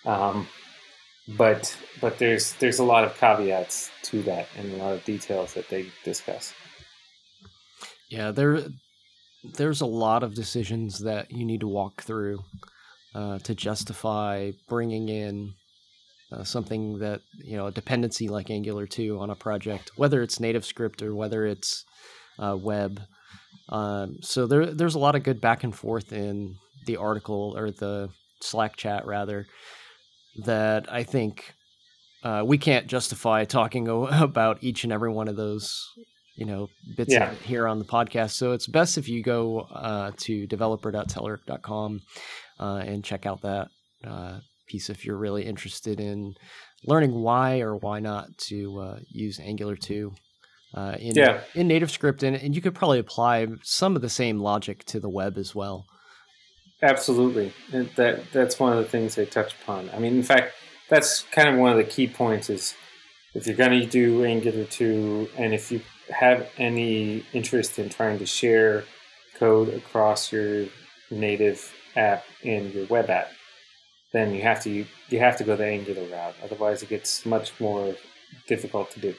Um, 0.06 0.48
but 1.28 1.76
but 2.00 2.18
there's 2.18 2.54
there's 2.54 2.80
a 2.80 2.84
lot 2.84 3.04
of 3.04 3.18
caveats 3.18 3.92
to 4.04 4.22
that 4.24 4.48
and 4.58 4.74
a 4.74 4.78
lot 4.78 4.94
of 4.94 5.04
details 5.06 5.54
that 5.54 5.70
they 5.70 5.88
discuss. 6.04 6.54
Yeah, 8.10 8.32
there 8.32 8.60
there's 9.44 9.82
a 9.82 9.86
lot 9.86 10.24
of 10.24 10.36
decisions 10.36 11.00
that 11.00 11.32
you 11.32 11.46
need 11.46 11.62
to 11.62 11.68
walk 11.68 12.04
through 12.04 12.44
uh, 13.16 13.40
to 13.40 13.56
justify 13.56 14.52
bringing 14.68 15.10
in 15.10 15.54
uh, 16.32 16.44
something 16.44 17.00
that 17.00 17.22
you 17.44 17.58
know 17.58 17.68
a 17.68 17.72
dependency 17.72 18.28
like 18.28 18.50
Angular 18.50 18.88
2 18.88 19.20
on 19.20 19.30
a 19.30 19.36
project, 19.36 19.92
whether 19.96 20.22
it's 20.22 20.40
native 20.40 20.66
script 20.66 21.02
or 21.02 21.14
whether 21.16 21.46
it's 21.46 21.86
uh, 22.40 22.58
web. 22.60 23.02
Um, 23.70 24.18
so 24.22 24.48
there 24.48 24.68
there's 24.68 24.96
a 24.96 25.00
lot 25.00 25.16
of 25.16 25.24
good 25.24 25.42
back 25.42 25.64
and 25.64 25.76
forth 25.76 26.12
in 26.12 26.56
the 26.86 26.98
article 26.98 27.56
or 27.58 27.72
the 27.72 28.10
Slack 28.42 28.76
chat 28.76 29.06
rather 29.06 29.46
that 30.46 30.92
I 30.92 31.04
think 31.04 31.54
uh, 32.24 32.44
we 32.46 32.58
can't 32.58 32.88
justify 32.88 33.46
talking 33.46 33.88
about 34.12 34.64
each 34.64 34.84
and 34.84 34.94
every 34.94 35.12
one 35.12 35.28
of 35.28 35.36
those 35.36 35.90
you 36.36 36.46
know 36.46 36.70
bits 36.96 37.12
yeah. 37.12 37.34
here 37.44 37.68
on 37.68 37.78
the 37.78 37.86
podcast 37.86 38.32
so 38.32 38.54
it's 38.54 38.66
best 38.66 38.98
if 38.98 39.10
you 39.10 39.22
go 39.22 39.60
uh, 39.60 40.12
to 40.18 40.48
developer.telerik.com 40.48 42.02
uh, 42.60 42.84
and 42.86 43.04
check 43.04 43.26
out 43.26 43.42
that 43.42 43.68
uh, 44.06 44.40
piece 44.72 44.90
if 44.90 45.06
you're 45.06 45.18
really 45.18 45.44
interested 45.44 46.00
in 46.00 46.34
learning 46.86 47.14
why 47.14 47.60
or 47.60 47.76
why 47.76 48.00
not 48.00 48.38
to 48.38 48.80
uh, 48.80 49.00
use 49.10 49.40
angular 49.40 49.76
2 49.76 50.14
uh, 50.74 50.96
in, 51.00 51.16
yeah. 51.16 51.42
in 51.54 51.68
NativeScript 51.68 52.24
and, 52.24 52.36
and 52.36 52.56
you 52.56 52.62
could 52.62 52.76
probably 52.76 53.00
apply 53.00 53.48
some 53.64 53.96
of 53.96 54.02
the 54.02 54.10
same 54.10 54.40
logic 54.40 54.84
to 54.86 55.00
the 55.00 55.10
web 55.10 55.38
as 55.38 55.54
well 55.54 55.86
Absolutely, 56.84 57.54
and 57.72 57.90
that 57.96 58.32
that's 58.32 58.60
one 58.60 58.76
of 58.76 58.80
the 58.80 58.90
things 58.90 59.14
they 59.14 59.26
touch 59.26 59.54
upon. 59.62 59.90
I 59.92 60.00
mean, 60.00 60.16
in 60.16 60.24
fact, 60.24 60.54
that's 60.90 61.22
kind 61.32 61.48
of 61.48 61.58
one 61.58 61.72
of 61.72 61.78
the 61.78 61.84
key 61.84 62.08
points 62.08 62.50
is 62.50 62.74
if 63.36 63.46
you're 63.46 63.56
going 63.56 63.80
to 63.80 63.86
do 63.86 64.26
Angular 64.26 64.66
2 64.66 65.30
and 65.38 65.54
if 65.54 65.72
you 65.72 65.82
have 66.10 66.50
any 66.58 67.24
interest 67.34 67.78
in 67.78 67.90
trying 67.90 68.18
to 68.18 68.26
share 68.26 68.84
code 69.36 69.70
across 69.70 70.32
your 70.32 70.66
native 71.12 71.72
app 71.96 72.26
and 72.44 72.74
your 72.74 72.88
web 72.88 73.12
app, 73.12 73.32
then 74.14 74.34
you 74.34 74.42
have 74.42 74.62
to 74.64 74.86
you 75.10 75.20
have 75.20 75.38
to 75.38 75.44
go 75.44 75.56
the 75.56 75.66
Angular 75.66 76.04
route. 76.08 76.36
Otherwise, 76.44 76.84
it 76.84 76.90
gets 76.90 77.26
much 77.26 77.52
more 77.60 77.96
difficult 78.48 78.92
to 78.92 79.00
do. 79.00 79.16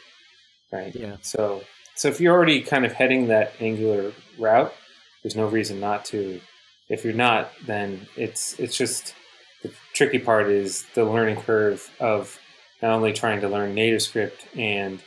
Right? 0.70 0.94
Yeah. 0.94 1.16
So 1.22 1.62
so 1.94 2.09
if 2.09 2.20
you're 2.20 2.35
already 2.35 2.62
kind 2.62 2.85
of 2.85 2.92
heading 2.92 3.28
that 3.28 3.55
Angular 3.61 4.12
route, 4.38 4.74
there's 5.22 5.37
no 5.37 5.46
reason 5.46 5.81
not 5.81 6.05
to 6.07 6.40
if 6.88 7.05
you're 7.05 7.14
not, 7.14 7.52
then 7.64 8.07
it's 8.16 8.59
it's 8.59 8.76
just 8.76 9.14
the 9.62 9.72
tricky 9.94 10.18
part 10.18 10.48
is 10.48 10.85
the 10.94 11.05
learning 11.05 11.40
curve 11.42 11.90
of 12.00 12.38
not 12.83 12.92
only 12.92 13.12
trying 13.12 13.40
to 13.40 13.48
learn 13.48 13.74
NativeScript 13.74 14.59
and 14.59 15.00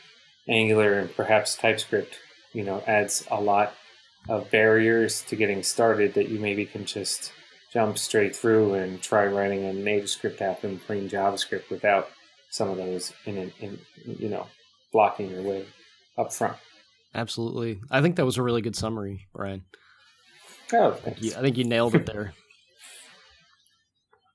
Angular 0.47 0.99
and 0.99 1.15
perhaps 1.15 1.55
TypeScript, 1.55 2.17
you 2.53 2.63
know, 2.63 2.81
adds 2.87 3.25
a 3.29 3.41
lot 3.41 3.75
of 4.29 4.49
barriers 4.49 5.21
to 5.23 5.35
getting 5.35 5.61
started 5.61 6.13
that 6.13 6.29
you 6.29 6.39
maybe 6.39 6.65
can 6.65 6.85
just 6.85 7.31
jump 7.75 7.97
straight 7.97 8.33
through 8.33 8.73
and 8.75 9.01
try 9.01 9.25
writing 9.25 9.65
a 9.65 9.73
native 9.73 10.09
script 10.09 10.41
app 10.41 10.63
in 10.63 10.79
plain 10.79 11.09
JavaScript 11.09 11.69
without 11.69 12.09
some 12.49 12.69
of 12.69 12.77
those 12.77 13.11
in, 13.25 13.51
in 13.59 13.77
you 14.05 14.29
know 14.29 14.47
blocking 14.93 15.29
your 15.29 15.41
way 15.41 15.65
up 16.17 16.31
front. 16.31 16.55
Absolutely, 17.13 17.81
I 17.91 18.01
think 18.01 18.15
that 18.15 18.25
was 18.25 18.37
a 18.37 18.41
really 18.41 18.61
good 18.61 18.77
summary, 18.77 19.27
Brian. 19.33 19.65
Oh, 20.73 20.93
thanks. 20.93 21.35
I 21.35 21.41
think 21.41 21.57
you 21.57 21.65
nailed 21.65 21.95
it 21.95 22.05
there. 22.05 22.33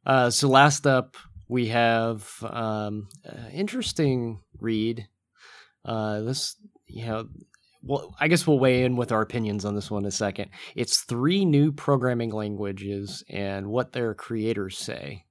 uh, 0.07 0.29
so 0.29 0.49
last 0.49 0.87
up, 0.87 1.17
we 1.49 1.69
have 1.69 2.31
um, 2.43 3.09
interesting 3.53 4.41
read. 4.61 5.09
Uh, 5.83 6.21
this, 6.21 6.57
you 6.87 7.07
know, 7.07 7.27
well, 7.91 8.15
I 8.21 8.29
guess 8.29 8.47
we'll 8.47 8.61
weigh 8.61 8.85
in 8.85 8.95
with 8.95 9.11
our 9.11 9.21
opinions 9.21 9.65
on 9.65 9.75
this 9.75 9.91
one 9.91 10.05
in 10.05 10.09
a 10.09 10.13
second. 10.13 10.51
It's 10.77 11.01
three 11.01 11.45
new 11.45 11.73
programming 11.73 12.31
languages 12.31 13.25
and 13.29 13.67
what 13.67 13.93
their 13.93 14.15
creators 14.15 14.79
say. 14.79 15.25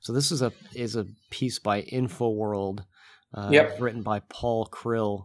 So 0.00 0.14
this 0.14 0.32
is 0.32 0.40
a 0.40 0.50
is 0.74 0.96
a 0.96 1.04
piece 1.30 1.58
by 1.58 1.82
InfoWorld, 1.82 2.84
uh, 3.34 3.50
yep. 3.52 3.78
written 3.78 4.02
by 4.02 4.20
Paul 4.30 4.66
Krill. 4.72 5.24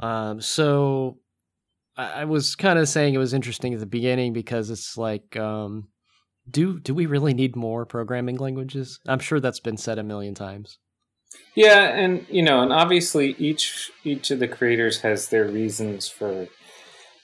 Um, 0.00 0.40
so 0.40 1.18
I 1.98 2.24
was 2.24 2.56
kind 2.56 2.78
of 2.78 2.88
saying 2.88 3.12
it 3.12 3.18
was 3.18 3.34
interesting 3.34 3.74
at 3.74 3.80
the 3.80 3.86
beginning 3.86 4.32
because 4.32 4.70
it's 4.70 4.96
like, 4.96 5.36
um, 5.36 5.88
do 6.50 6.80
do 6.80 6.94
we 6.94 7.04
really 7.04 7.34
need 7.34 7.56
more 7.56 7.84
programming 7.84 8.36
languages? 8.36 9.00
I'm 9.06 9.18
sure 9.18 9.38
that's 9.38 9.60
been 9.60 9.76
said 9.76 9.98
a 9.98 10.02
million 10.02 10.34
times. 10.34 10.78
Yeah, 11.54 11.88
and 11.88 12.26
you 12.28 12.42
know, 12.42 12.62
and 12.62 12.72
obviously 12.72 13.34
each 13.38 13.90
each 14.04 14.30
of 14.30 14.38
the 14.38 14.48
creators 14.48 15.00
has 15.00 15.28
their 15.28 15.46
reasons 15.46 16.08
for, 16.08 16.48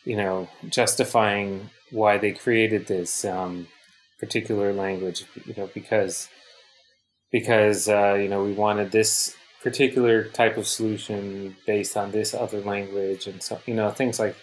you 0.04 0.16
know, 0.16 0.48
justifying 0.68 1.70
why 1.90 2.18
they 2.18 2.32
created 2.32 2.86
this 2.86 3.24
um, 3.24 3.68
particular 4.20 4.72
language. 4.72 5.24
You 5.46 5.54
know, 5.56 5.70
because 5.74 6.28
because 7.30 7.88
uh, 7.88 8.14
you 8.14 8.28
know 8.28 8.42
we 8.42 8.52
wanted 8.52 8.90
this 8.92 9.36
particular 9.62 10.24
type 10.24 10.56
of 10.56 10.66
solution 10.66 11.56
based 11.66 11.96
on 11.96 12.10
this 12.10 12.34
other 12.34 12.60
language, 12.60 13.26
and 13.26 13.42
so 13.42 13.60
you 13.66 13.74
know 13.74 13.90
things 13.90 14.18
like 14.18 14.36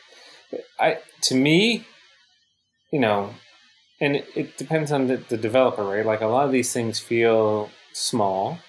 I 0.80 1.00
to 1.24 1.36
me, 1.36 1.86
you 2.91 3.00
know, 3.00 3.34
and 4.02 4.15
it, 4.17 4.28
it 4.36 4.58
depends 4.58 4.91
on 4.91 5.08
the, 5.08 5.17
the 5.17 5.38
developer, 5.38 5.84
right? 5.84 6.06
Like 6.06 6.22
a 6.22 6.28
lot 6.28 6.45
of 6.45 6.52
these 6.52 6.74
things 6.74 7.00
feel 7.00 7.69
small, 7.93 8.60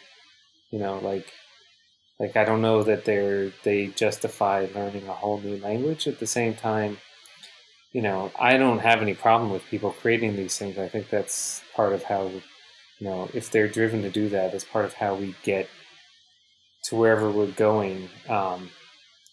you 0.70 0.78
know, 0.78 0.98
like 0.98 1.26
like 2.18 2.37
I 2.37 2.44
don't 2.44 2.62
know 2.62 2.83
that 2.83 3.04
they're 3.04 3.52
they 3.64 3.88
justify 3.88 4.66
learning 4.74 5.09
a 5.09 5.12
whole 5.12 5.40
new 5.40 5.56
language. 5.59 6.06
At 6.06 6.20
the 6.20 6.26
same 6.26 6.54
time, 6.54 6.98
you 7.92 8.02
know, 8.02 8.30
I 8.38 8.56
don't 8.56 8.80
have 8.80 9.02
any 9.02 9.14
problem 9.14 9.50
with 9.50 9.64
people 9.66 9.92
creating 9.92 10.37
these 10.37 10.56
things. 10.56 10.78
I 10.78 10.88
think 10.88 11.09
that's 11.09 11.62
part 11.74 11.92
of 11.92 12.04
how, 12.04 12.28
you 12.28 13.06
know, 13.06 13.28
if 13.35 13.50
they're 13.50 13.68
driven 13.68 14.02
to 14.02 14.11
do 14.11 14.28
that, 14.28 14.54
it's 14.54 14.64
part 14.64 14.85
of 14.85 14.94
how 14.94 15.14
we 15.14 15.35
get 15.42 15.68
to 16.85 16.96
wherever 16.96 17.30
we're 17.30 17.46
going. 17.46 18.09
Um, 18.28 18.70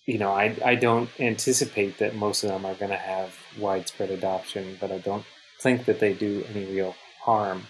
you 0.06 0.18
know, 0.18 0.32
I, 0.32 0.56
I 0.64 0.76
don't 0.76 1.10
anticipate 1.20 1.98
that 1.98 2.16
most 2.16 2.44
of 2.44 2.50
them 2.50 2.66
are 2.66 2.76
going 2.76 2.92
to 2.92 2.98
have 2.98 3.36
widespread 3.60 4.10
adoption, 4.10 4.78
but 4.80 4.92
I 4.92 5.00
don't 5.00 5.26
think 5.62 5.86
that 5.86 6.00
they 6.00 6.14
do 6.14 6.46
any 6.50 6.66
real 6.66 6.96
harm 7.22 7.64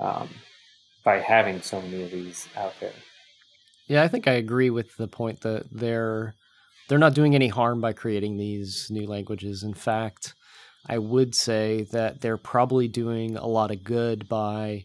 um, 0.00 0.30
by 1.04 1.18
having 1.18 1.60
so 1.62 1.80
many 1.82 2.02
of 2.02 2.10
these 2.10 2.48
out 2.56 2.74
there. 2.80 2.92
Yeah, 3.86 4.02
I 4.02 4.08
think 4.08 4.26
I 4.26 4.32
agree 4.32 4.70
with 4.70 4.96
the 4.96 5.08
point 5.08 5.42
that 5.42 5.66
they're 5.70 6.34
they're 6.88 6.98
not 6.98 7.14
doing 7.14 7.34
any 7.34 7.48
harm 7.48 7.80
by 7.80 7.92
creating 7.92 8.36
these 8.36 8.88
new 8.90 9.06
languages. 9.06 9.62
In 9.62 9.74
fact, 9.74 10.34
I 10.86 10.98
would 10.98 11.34
say 11.34 11.86
that 11.92 12.20
they're 12.20 12.36
probably 12.36 12.88
doing 12.88 13.36
a 13.36 13.46
lot 13.46 13.70
of 13.70 13.84
good 13.84 14.28
by 14.28 14.84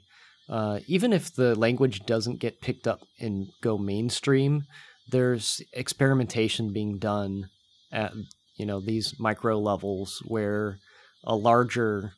uh, 0.49 0.79
even 0.87 1.13
if 1.13 1.33
the 1.35 1.55
language 1.55 2.05
doesn't 2.05 2.39
get 2.39 2.61
picked 2.61 2.87
up 2.87 3.01
and 3.19 3.47
go 3.61 3.77
mainstream, 3.77 4.63
there's 5.11 5.61
experimentation 5.73 6.73
being 6.73 6.97
done 6.97 7.49
at 7.91 8.11
you 8.55 8.65
know 8.65 8.79
these 8.79 9.15
micro 9.19 9.57
levels 9.57 10.21
where 10.27 10.77
a 11.23 11.35
larger 11.35 12.13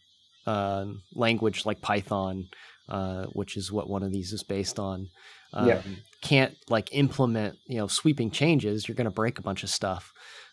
uh, 0.48 0.86
language 1.14 1.66
like 1.66 1.82
Python, 1.82 2.48
uh, 2.92 3.26
which 3.28 3.56
is 3.56 3.72
what 3.72 3.90
one 3.90 4.04
of 4.04 4.12
these 4.12 4.34
is 4.34 4.44
based 4.44 4.78
on, 4.78 5.08
um, 5.54 5.68
yeah. 5.68 5.82
can't 6.22 6.56
like 6.70 6.90
implement 6.92 7.58
you 7.66 7.78
know 7.78 7.88
sweeping 7.88 8.30
changes. 8.30 8.88
You're 8.88 8.96
going 8.96 9.06
to 9.06 9.12
break 9.12 9.40
a 9.40 9.42
bunch 9.42 9.64
of 9.64 9.70
stuff, 9.70 10.12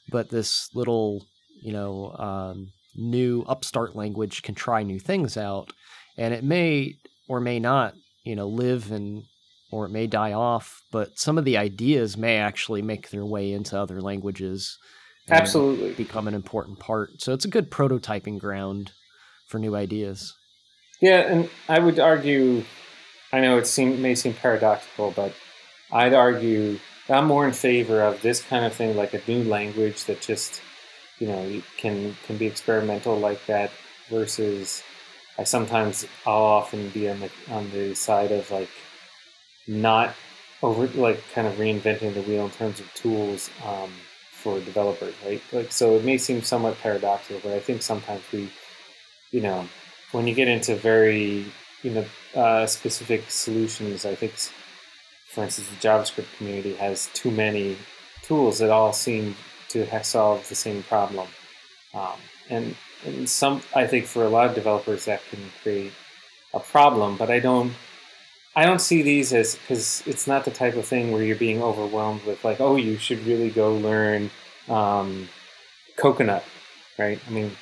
but 0.08 0.30
this 0.30 0.70
little 0.72 1.26
you 1.60 1.72
know 1.72 2.14
um, 2.16 2.68
new 2.94 3.42
upstart 3.48 3.96
language 3.96 4.42
can 4.42 4.54
try 4.54 4.84
new 4.84 5.00
things 5.00 5.36
out, 5.36 5.72
and 6.16 6.32
it 6.32 6.44
may 6.44 6.94
or 7.28 7.40
may 7.40 7.58
not 7.58 7.94
you 8.24 8.36
know 8.36 8.46
live 8.46 8.92
and 8.92 9.24
or 9.72 9.86
it 9.86 9.90
may 9.90 10.06
die 10.06 10.32
off, 10.32 10.80
but 10.92 11.18
some 11.18 11.38
of 11.38 11.44
the 11.44 11.56
ideas 11.56 12.16
may 12.16 12.36
actually 12.36 12.82
make 12.82 13.10
their 13.10 13.26
way 13.26 13.52
into 13.52 13.76
other 13.76 14.00
languages. 14.00 14.78
Absolutely. 15.28 15.92
Become 15.92 16.28
an 16.28 16.34
important 16.34 16.78
part. 16.78 17.20
So 17.20 17.34
it's 17.34 17.44
a 17.44 17.50
good 17.50 17.70
prototyping 17.70 18.38
ground 18.38 18.92
for 19.46 19.58
new 19.58 19.74
ideas. 19.74 20.37
Yeah, 21.00 21.20
and 21.20 21.48
I 21.68 21.78
would 21.78 21.98
argue, 22.00 22.64
I 23.32 23.40
know 23.40 23.58
it 23.58 23.66
seem, 23.66 24.02
may 24.02 24.14
seem 24.14 24.34
paradoxical, 24.34 25.12
but 25.12 25.34
I'd 25.92 26.14
argue 26.14 26.78
I'm 27.08 27.26
more 27.26 27.46
in 27.46 27.52
favor 27.54 28.02
of 28.02 28.20
this 28.22 28.42
kind 28.42 28.64
of 28.64 28.74
thing, 28.74 28.96
like 28.96 29.14
a 29.14 29.22
new 29.28 29.44
language 29.44 30.04
that 30.04 30.20
just, 30.20 30.60
you 31.18 31.28
know, 31.28 31.62
can 31.78 32.16
can 32.26 32.36
be 32.36 32.46
experimental 32.46 33.18
like 33.18 33.44
that, 33.46 33.70
versus 34.10 34.82
I 35.38 35.44
sometimes 35.44 36.06
I'll 36.26 36.42
often 36.42 36.90
be 36.90 37.08
on 37.08 37.20
the 37.20 37.30
on 37.50 37.70
the 37.70 37.94
side 37.94 38.32
of 38.32 38.50
like 38.50 38.70
not 39.66 40.14
over 40.62 40.86
like 40.88 41.22
kind 41.32 41.46
of 41.46 41.54
reinventing 41.54 42.14
the 42.14 42.22
wheel 42.22 42.46
in 42.46 42.50
terms 42.50 42.80
of 42.80 42.92
tools 42.94 43.50
um, 43.66 43.90
for 44.32 44.58
developers, 44.60 45.14
right? 45.24 45.42
Like 45.52 45.72
so, 45.72 45.96
it 45.96 46.04
may 46.04 46.18
seem 46.18 46.42
somewhat 46.42 46.78
paradoxical, 46.80 47.40
but 47.42 47.52
I 47.54 47.60
think 47.60 47.82
sometimes 47.82 48.22
we, 48.32 48.50
you 49.30 49.40
know, 49.42 49.68
when 50.12 50.26
you 50.26 50.34
get 50.34 50.48
into 50.48 50.74
very 50.74 51.46
you 51.82 51.90
know 51.90 52.04
uh, 52.34 52.66
specific 52.66 53.30
solutions, 53.30 54.04
I 54.04 54.14
think, 54.14 54.32
for 55.26 55.44
instance, 55.44 55.68
the 55.68 55.76
JavaScript 55.76 56.36
community 56.36 56.74
has 56.74 57.08
too 57.14 57.30
many 57.30 57.76
tools 58.22 58.58
that 58.58 58.70
all 58.70 58.92
seem 58.92 59.36
to 59.70 60.04
solve 60.04 60.48
the 60.48 60.54
same 60.54 60.82
problem, 60.84 61.28
um, 61.94 62.18
and 62.50 62.74
and 63.04 63.28
some 63.28 63.62
I 63.74 63.86
think 63.86 64.06
for 64.06 64.24
a 64.24 64.28
lot 64.28 64.48
of 64.48 64.54
developers 64.54 65.04
that 65.04 65.22
can 65.30 65.40
create 65.62 65.92
a 66.54 66.60
problem. 66.60 67.16
But 67.16 67.30
I 67.30 67.40
don't 67.40 67.72
I 68.56 68.64
don't 68.64 68.80
see 68.80 69.02
these 69.02 69.32
as 69.32 69.54
because 69.54 70.02
it's 70.06 70.26
not 70.26 70.44
the 70.44 70.50
type 70.50 70.74
of 70.74 70.86
thing 70.86 71.12
where 71.12 71.22
you're 71.22 71.36
being 71.36 71.62
overwhelmed 71.62 72.24
with 72.24 72.44
like 72.44 72.60
oh 72.60 72.76
you 72.76 72.96
should 72.98 73.24
really 73.26 73.50
go 73.50 73.74
learn 73.76 74.30
um, 74.68 75.28
coconut, 75.96 76.44
right? 76.98 77.20
I 77.26 77.30
mean 77.30 77.52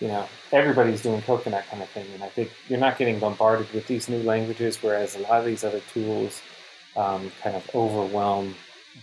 you 0.00 0.08
know, 0.08 0.28
everybody's 0.52 1.02
doing 1.02 1.20
coconut 1.22 1.64
kind 1.70 1.82
of 1.82 1.88
thing. 1.90 2.06
And 2.14 2.22
I 2.22 2.28
think 2.28 2.52
you're 2.68 2.78
not 2.78 2.98
getting 2.98 3.18
bombarded 3.18 3.72
with 3.72 3.86
these 3.86 4.08
new 4.08 4.22
languages, 4.22 4.78
whereas 4.82 5.16
a 5.16 5.20
lot 5.20 5.40
of 5.40 5.46
these 5.46 5.64
other 5.64 5.80
tools 5.92 6.40
um, 6.96 7.32
kind 7.42 7.56
of 7.56 7.68
overwhelm 7.74 8.54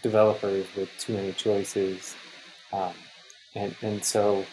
developers 0.01 0.65
with 0.75 0.89
too 0.97 1.13
many 1.13 1.33
choices. 1.33 2.15
Um, 2.71 2.93
and, 3.55 3.75
and 3.81 4.03
so 4.03 4.45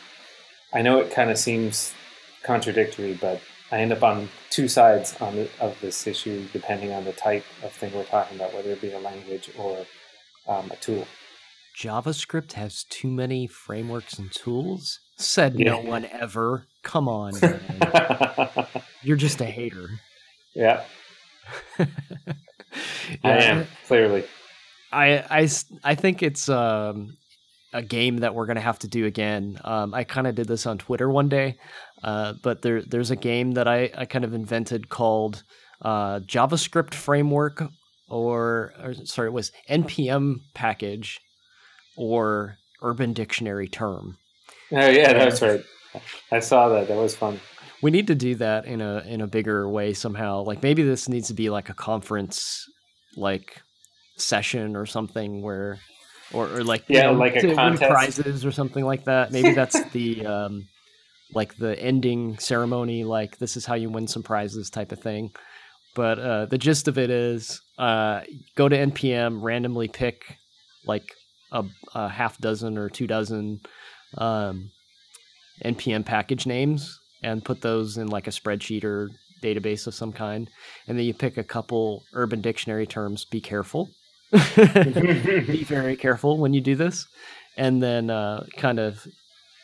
I 0.73 0.83
know 0.83 0.99
it 0.99 1.11
kind 1.11 1.31
of 1.31 1.39
seems 1.39 1.95
contradictory, 2.43 3.19
but 3.21 3.41
I 3.71 3.79
end 3.79 3.93
up 3.93 4.03
on 4.03 4.29
two 4.51 4.69
sides 4.69 5.17
on 5.21 5.35
the, 5.37 5.49
of 5.61 5.81
this 5.81 6.07
issue, 6.07 6.47
depending 6.53 6.93
on 6.93 7.05
the 7.05 7.13
type 7.13 7.45
of 7.63 7.73
thing 7.73 7.93
we're 7.95 8.05
talking 8.05 8.37
about, 8.37 8.53
whether 8.53 8.71
it 8.71 8.81
be 8.81 8.93
a 8.93 8.99
language 8.99 9.51
or 9.57 9.87
um, 10.49 10.71
a 10.71 10.77
tool. 10.77 11.07
JavaScript 11.79 12.53
has 12.53 12.85
too 12.85 13.09
many 13.09 13.47
frameworks 13.47 14.19
and 14.19 14.31
tools? 14.31 15.01
Said 15.23 15.59
yeah. 15.59 15.73
no 15.73 15.81
one 15.81 16.05
ever. 16.07 16.65
Come 16.83 17.09
on, 17.09 17.35
You're 19.03 19.17
just 19.17 19.41
a 19.41 19.45
hater. 19.45 19.89
Yeah. 20.55 20.83
yeah. 21.79 21.87
I 23.23 23.37
am, 23.37 23.67
clearly. 23.87 24.25
I, 24.91 25.25
I, 25.31 25.49
I 25.85 25.95
think 25.95 26.23
it's 26.23 26.49
um, 26.49 27.17
a 27.73 27.83
game 27.83 28.19
that 28.19 28.35
we're 28.35 28.47
going 28.47 28.57
to 28.57 28.63
have 28.63 28.81
to 28.81 28.89
do 28.89 29.07
again. 29.07 29.59
Um, 29.65 29.95
I 29.95 30.05
kind 30.05 30.27
of 30.27 30.35
did 30.35 30.49
this 30.49 30.67
on 30.67 30.79
Twitter 30.79 31.09
one 31.09 31.29
day, 31.29 31.57
uh, 32.03 32.35
but 32.43 32.63
there, 32.63 32.83
there's 32.83 33.11
a 33.11 33.17
game 33.17 33.53
that 33.53 33.69
I, 33.69 33.91
I 33.97 34.05
kind 34.05 34.25
of 34.25 34.35
invented 34.35 34.89
called 34.89 35.45
uh, 35.83 36.21
JavaScript 36.21 36.95
Framework, 36.95 37.63
or, 38.09 38.73
or 38.83 38.95
sorry, 39.05 39.29
it 39.29 39.33
was 39.33 39.53
NPM 39.71 40.37
package 40.55 41.21
or 41.97 42.57
Urban 42.83 43.13
Dictionary 43.13 43.69
term. 43.69 44.17
Oh 44.75 44.89
yeah, 44.89 45.13
that's 45.13 45.43
right. 45.43 45.63
I 46.31 46.41
saw 46.41 46.71
that. 46.71 46.89
That 46.89 46.97
was 46.97 47.15
fun. 47.15 47.39
We 47.83 47.91
need 47.91 48.07
to 48.07 48.15
do 48.15 48.37
that 48.37 48.65
in 48.65 48.81
a 48.81 49.01
in 49.07 49.21
a 49.21 49.27
bigger 49.27 49.69
way 49.69 49.93
somehow. 49.93 50.45
Like 50.45 50.63
maybe 50.63 50.83
this 50.83 51.11
needs 51.11 51.29
to 51.29 51.35
be 51.35 51.51
like 51.51 51.69
a 51.69 51.75
conference 51.75 52.67
like 53.15 53.61
session 54.17 54.75
or 54.75 54.87
something 54.87 55.43
where 55.43 55.79
or, 56.33 56.47
or 56.47 56.65
like 56.65 56.85
yeah, 56.89 57.03
know, 57.03 57.13
like 57.13 57.37
a 57.37 57.55
contest 57.55 57.91
prizes 57.91 58.47
or 58.47 58.53
something 58.53 58.85
like 58.85 59.05
that. 59.05 59.31
Maybe 59.31 59.53
that's 59.55 59.79
the 59.91 60.25
um 60.25 60.69
like 61.35 61.57
the 61.59 61.79
ending 61.79 62.39
ceremony 62.39 63.05
like 63.05 63.37
this 63.39 63.59
is 63.59 63.67
how 63.67 63.75
you 63.75 63.91
win 63.91 64.07
some 64.07 64.23
prizes 64.23 64.71
type 64.71 64.93
of 64.93 65.01
thing. 65.01 65.33
But 65.95 66.19
uh 66.19 66.47
the 66.47 66.57
gist 66.57 66.89
of 66.89 66.97
it 66.97 67.11
is 67.11 67.61
uh 67.79 68.23
go 68.57 68.71
to 68.71 68.77
npm 68.77 69.43
randomly 69.43 69.89
pick 69.89 70.39
like 70.87 71.05
a, 71.51 71.65
a 71.95 72.09
half 72.09 72.39
dozen 72.39 72.79
or 72.79 72.89
two 72.89 73.07
dozen 73.07 73.61
um, 74.19 74.71
npm 75.65 76.05
package 76.05 76.47
names 76.47 76.99
and 77.23 77.45
put 77.45 77.61
those 77.61 77.97
in 77.97 78.09
like 78.09 78.27
a 78.27 78.31
spreadsheet 78.31 78.85
or 78.85 79.11
database 79.43 79.87
of 79.87 79.95
some 79.95 80.13
kind. 80.13 80.49
And 80.87 80.99
then 80.99 81.05
you 81.05 81.15
pick 81.15 81.37
a 81.37 81.45
couple 81.45 82.03
urban 82.13 82.41
dictionary 82.41 82.87
terms 82.87 83.25
be 83.25 83.41
careful. 83.41 83.91
Be 84.57 85.65
very 85.65 85.95
careful 85.95 86.39
when 86.39 86.55
you 86.55 86.63
do 86.63 86.75
this. 86.75 87.07
And 87.59 87.83
then 87.83 88.09
uh, 88.09 88.47
kind 88.57 88.79
of 88.79 89.07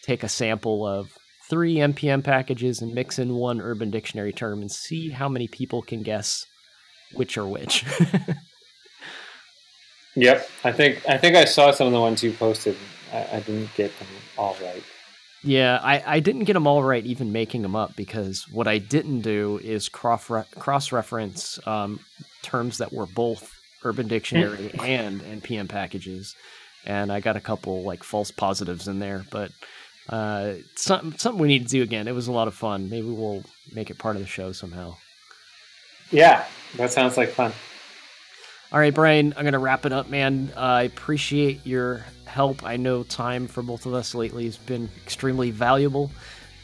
take 0.03 0.23
a 0.23 0.29
sample 0.29 0.87
of 0.87 1.17
three 1.49 1.77
npm 1.77 2.23
packages 2.23 2.83
and 2.83 2.95
mix 2.95 3.19
in 3.19 3.35
one 3.35 3.63
urban 3.63 3.91
dictionary 3.91 4.33
term 4.33 4.61
and 4.61 4.71
see 4.71 5.09
how 5.09 5.27
many 5.27 5.49
people 5.49 5.81
can 5.81 6.03
guess 6.03 6.45
which 7.15 7.39
are 7.39 7.47
which. 7.47 7.87
Yep, 10.19 10.51
I 10.65 10.73
think 10.73 11.09
I 11.09 11.17
think 11.17 11.37
I 11.37 11.45
saw 11.45 11.71
some 11.71 11.87
of 11.87 11.93
the 11.93 12.01
ones 12.01 12.25
you 12.25 12.33
posted. 12.33 12.77
I, 13.13 13.29
I 13.35 13.41
didn't 13.41 13.73
get 13.77 13.97
them 14.01 14.09
all 14.39 14.57
right. 14.63 14.83
Yeah, 15.45 15.79
I, 15.83 16.03
I 16.17 16.21
didn't 16.21 16.45
get 16.45 16.55
them 16.55 16.67
all 16.67 16.83
right 16.83 17.05
even 17.05 17.33
making 17.33 17.63
them 17.63 17.77
up 17.77 17.95
because 17.97 18.49
what 18.51 18.67
I 18.67 18.79
didn't 18.79 19.21
do 19.21 19.61
is 19.63 19.89
cross 19.89 20.31
cross 20.59 20.91
reference 20.91 21.65
um, 21.67 22.01
terms 22.43 22.79
that 22.79 22.93
were 22.93 23.07
both 23.07 23.55
Urban 23.85 24.09
Dictionary 24.09 24.71
and 24.83 25.21
npm 25.21 25.69
packages, 25.69 26.35
and 26.85 27.13
I 27.13 27.21
got 27.21 27.37
a 27.37 27.41
couple 27.41 27.83
like 27.83 28.03
false 28.03 28.31
positives 28.33 28.89
in 28.89 28.99
there. 28.99 29.25
But 29.31 29.53
uh, 30.09 30.55
something 30.75 31.17
something 31.19 31.41
we 31.41 31.49
need 31.49 31.65
to 31.65 31.71
do 31.71 31.83
again. 31.83 32.09
It 32.09 32.15
was 32.15 32.27
a 32.27 32.33
lot 32.33 32.49
of 32.49 32.55
fun. 32.55 32.91
Maybe 32.91 33.09
we'll 33.09 33.45
make 33.73 33.91
it 33.91 33.99
part 33.99 34.17
of 34.17 34.23
the 34.23 34.29
show 34.29 34.51
somehow. 34.53 34.97
Yeah, 36.11 36.47
that 36.77 36.91
sounds 36.91 37.17
like 37.17 37.29
fun. 37.29 37.53
All 38.71 38.79
right, 38.79 38.93
Brian, 38.93 39.33
I'm 39.37 39.45
going 39.45 39.55
to 39.55 39.59
wrap 39.59 39.87
it 39.87 39.93
up, 39.93 40.11
man. 40.11 40.53
Uh, 40.55 40.61
I 40.61 40.83
appreciate 40.83 41.67
your 41.67 42.05
help. 42.27 42.65
I 42.65 42.77
know 42.77 43.03
time 43.03 43.47
for 43.47 43.63
both 43.63 43.87
of 43.87 43.95
us 43.95 44.15
lately 44.15 44.45
has 44.45 44.59
been 44.59 44.91
extremely 45.05 45.51
valuable. 45.51 46.11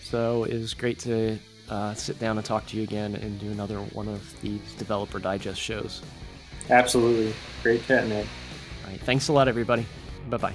So 0.03 0.45
it 0.45 0.59
was 0.59 0.75
great 0.75 0.99
to 1.01 1.39
uh, 1.71 1.95
sit 1.95 2.19
down 2.19 2.37
and 2.37 2.45
talk 2.45 2.67
to 2.67 2.77
you 2.77 2.83
again 2.83 3.15
and 3.15 3.41
do 3.41 3.51
another 3.51 3.79
one 3.79 4.09
of 4.09 4.39
these 4.43 4.61
Developer 4.75 5.19
Digest 5.19 5.59
shows. 5.59 6.03
Absolutely. 6.69 7.35
Great 7.63 7.87
chat, 7.87 8.05
Ed. 8.05 8.27
All 8.85 8.91
right. 8.91 9.01
Thanks 9.01 9.29
a 9.29 9.33
lot, 9.33 9.49
everybody. 9.49 9.87
Bye 10.29 10.37
bye. 10.37 10.55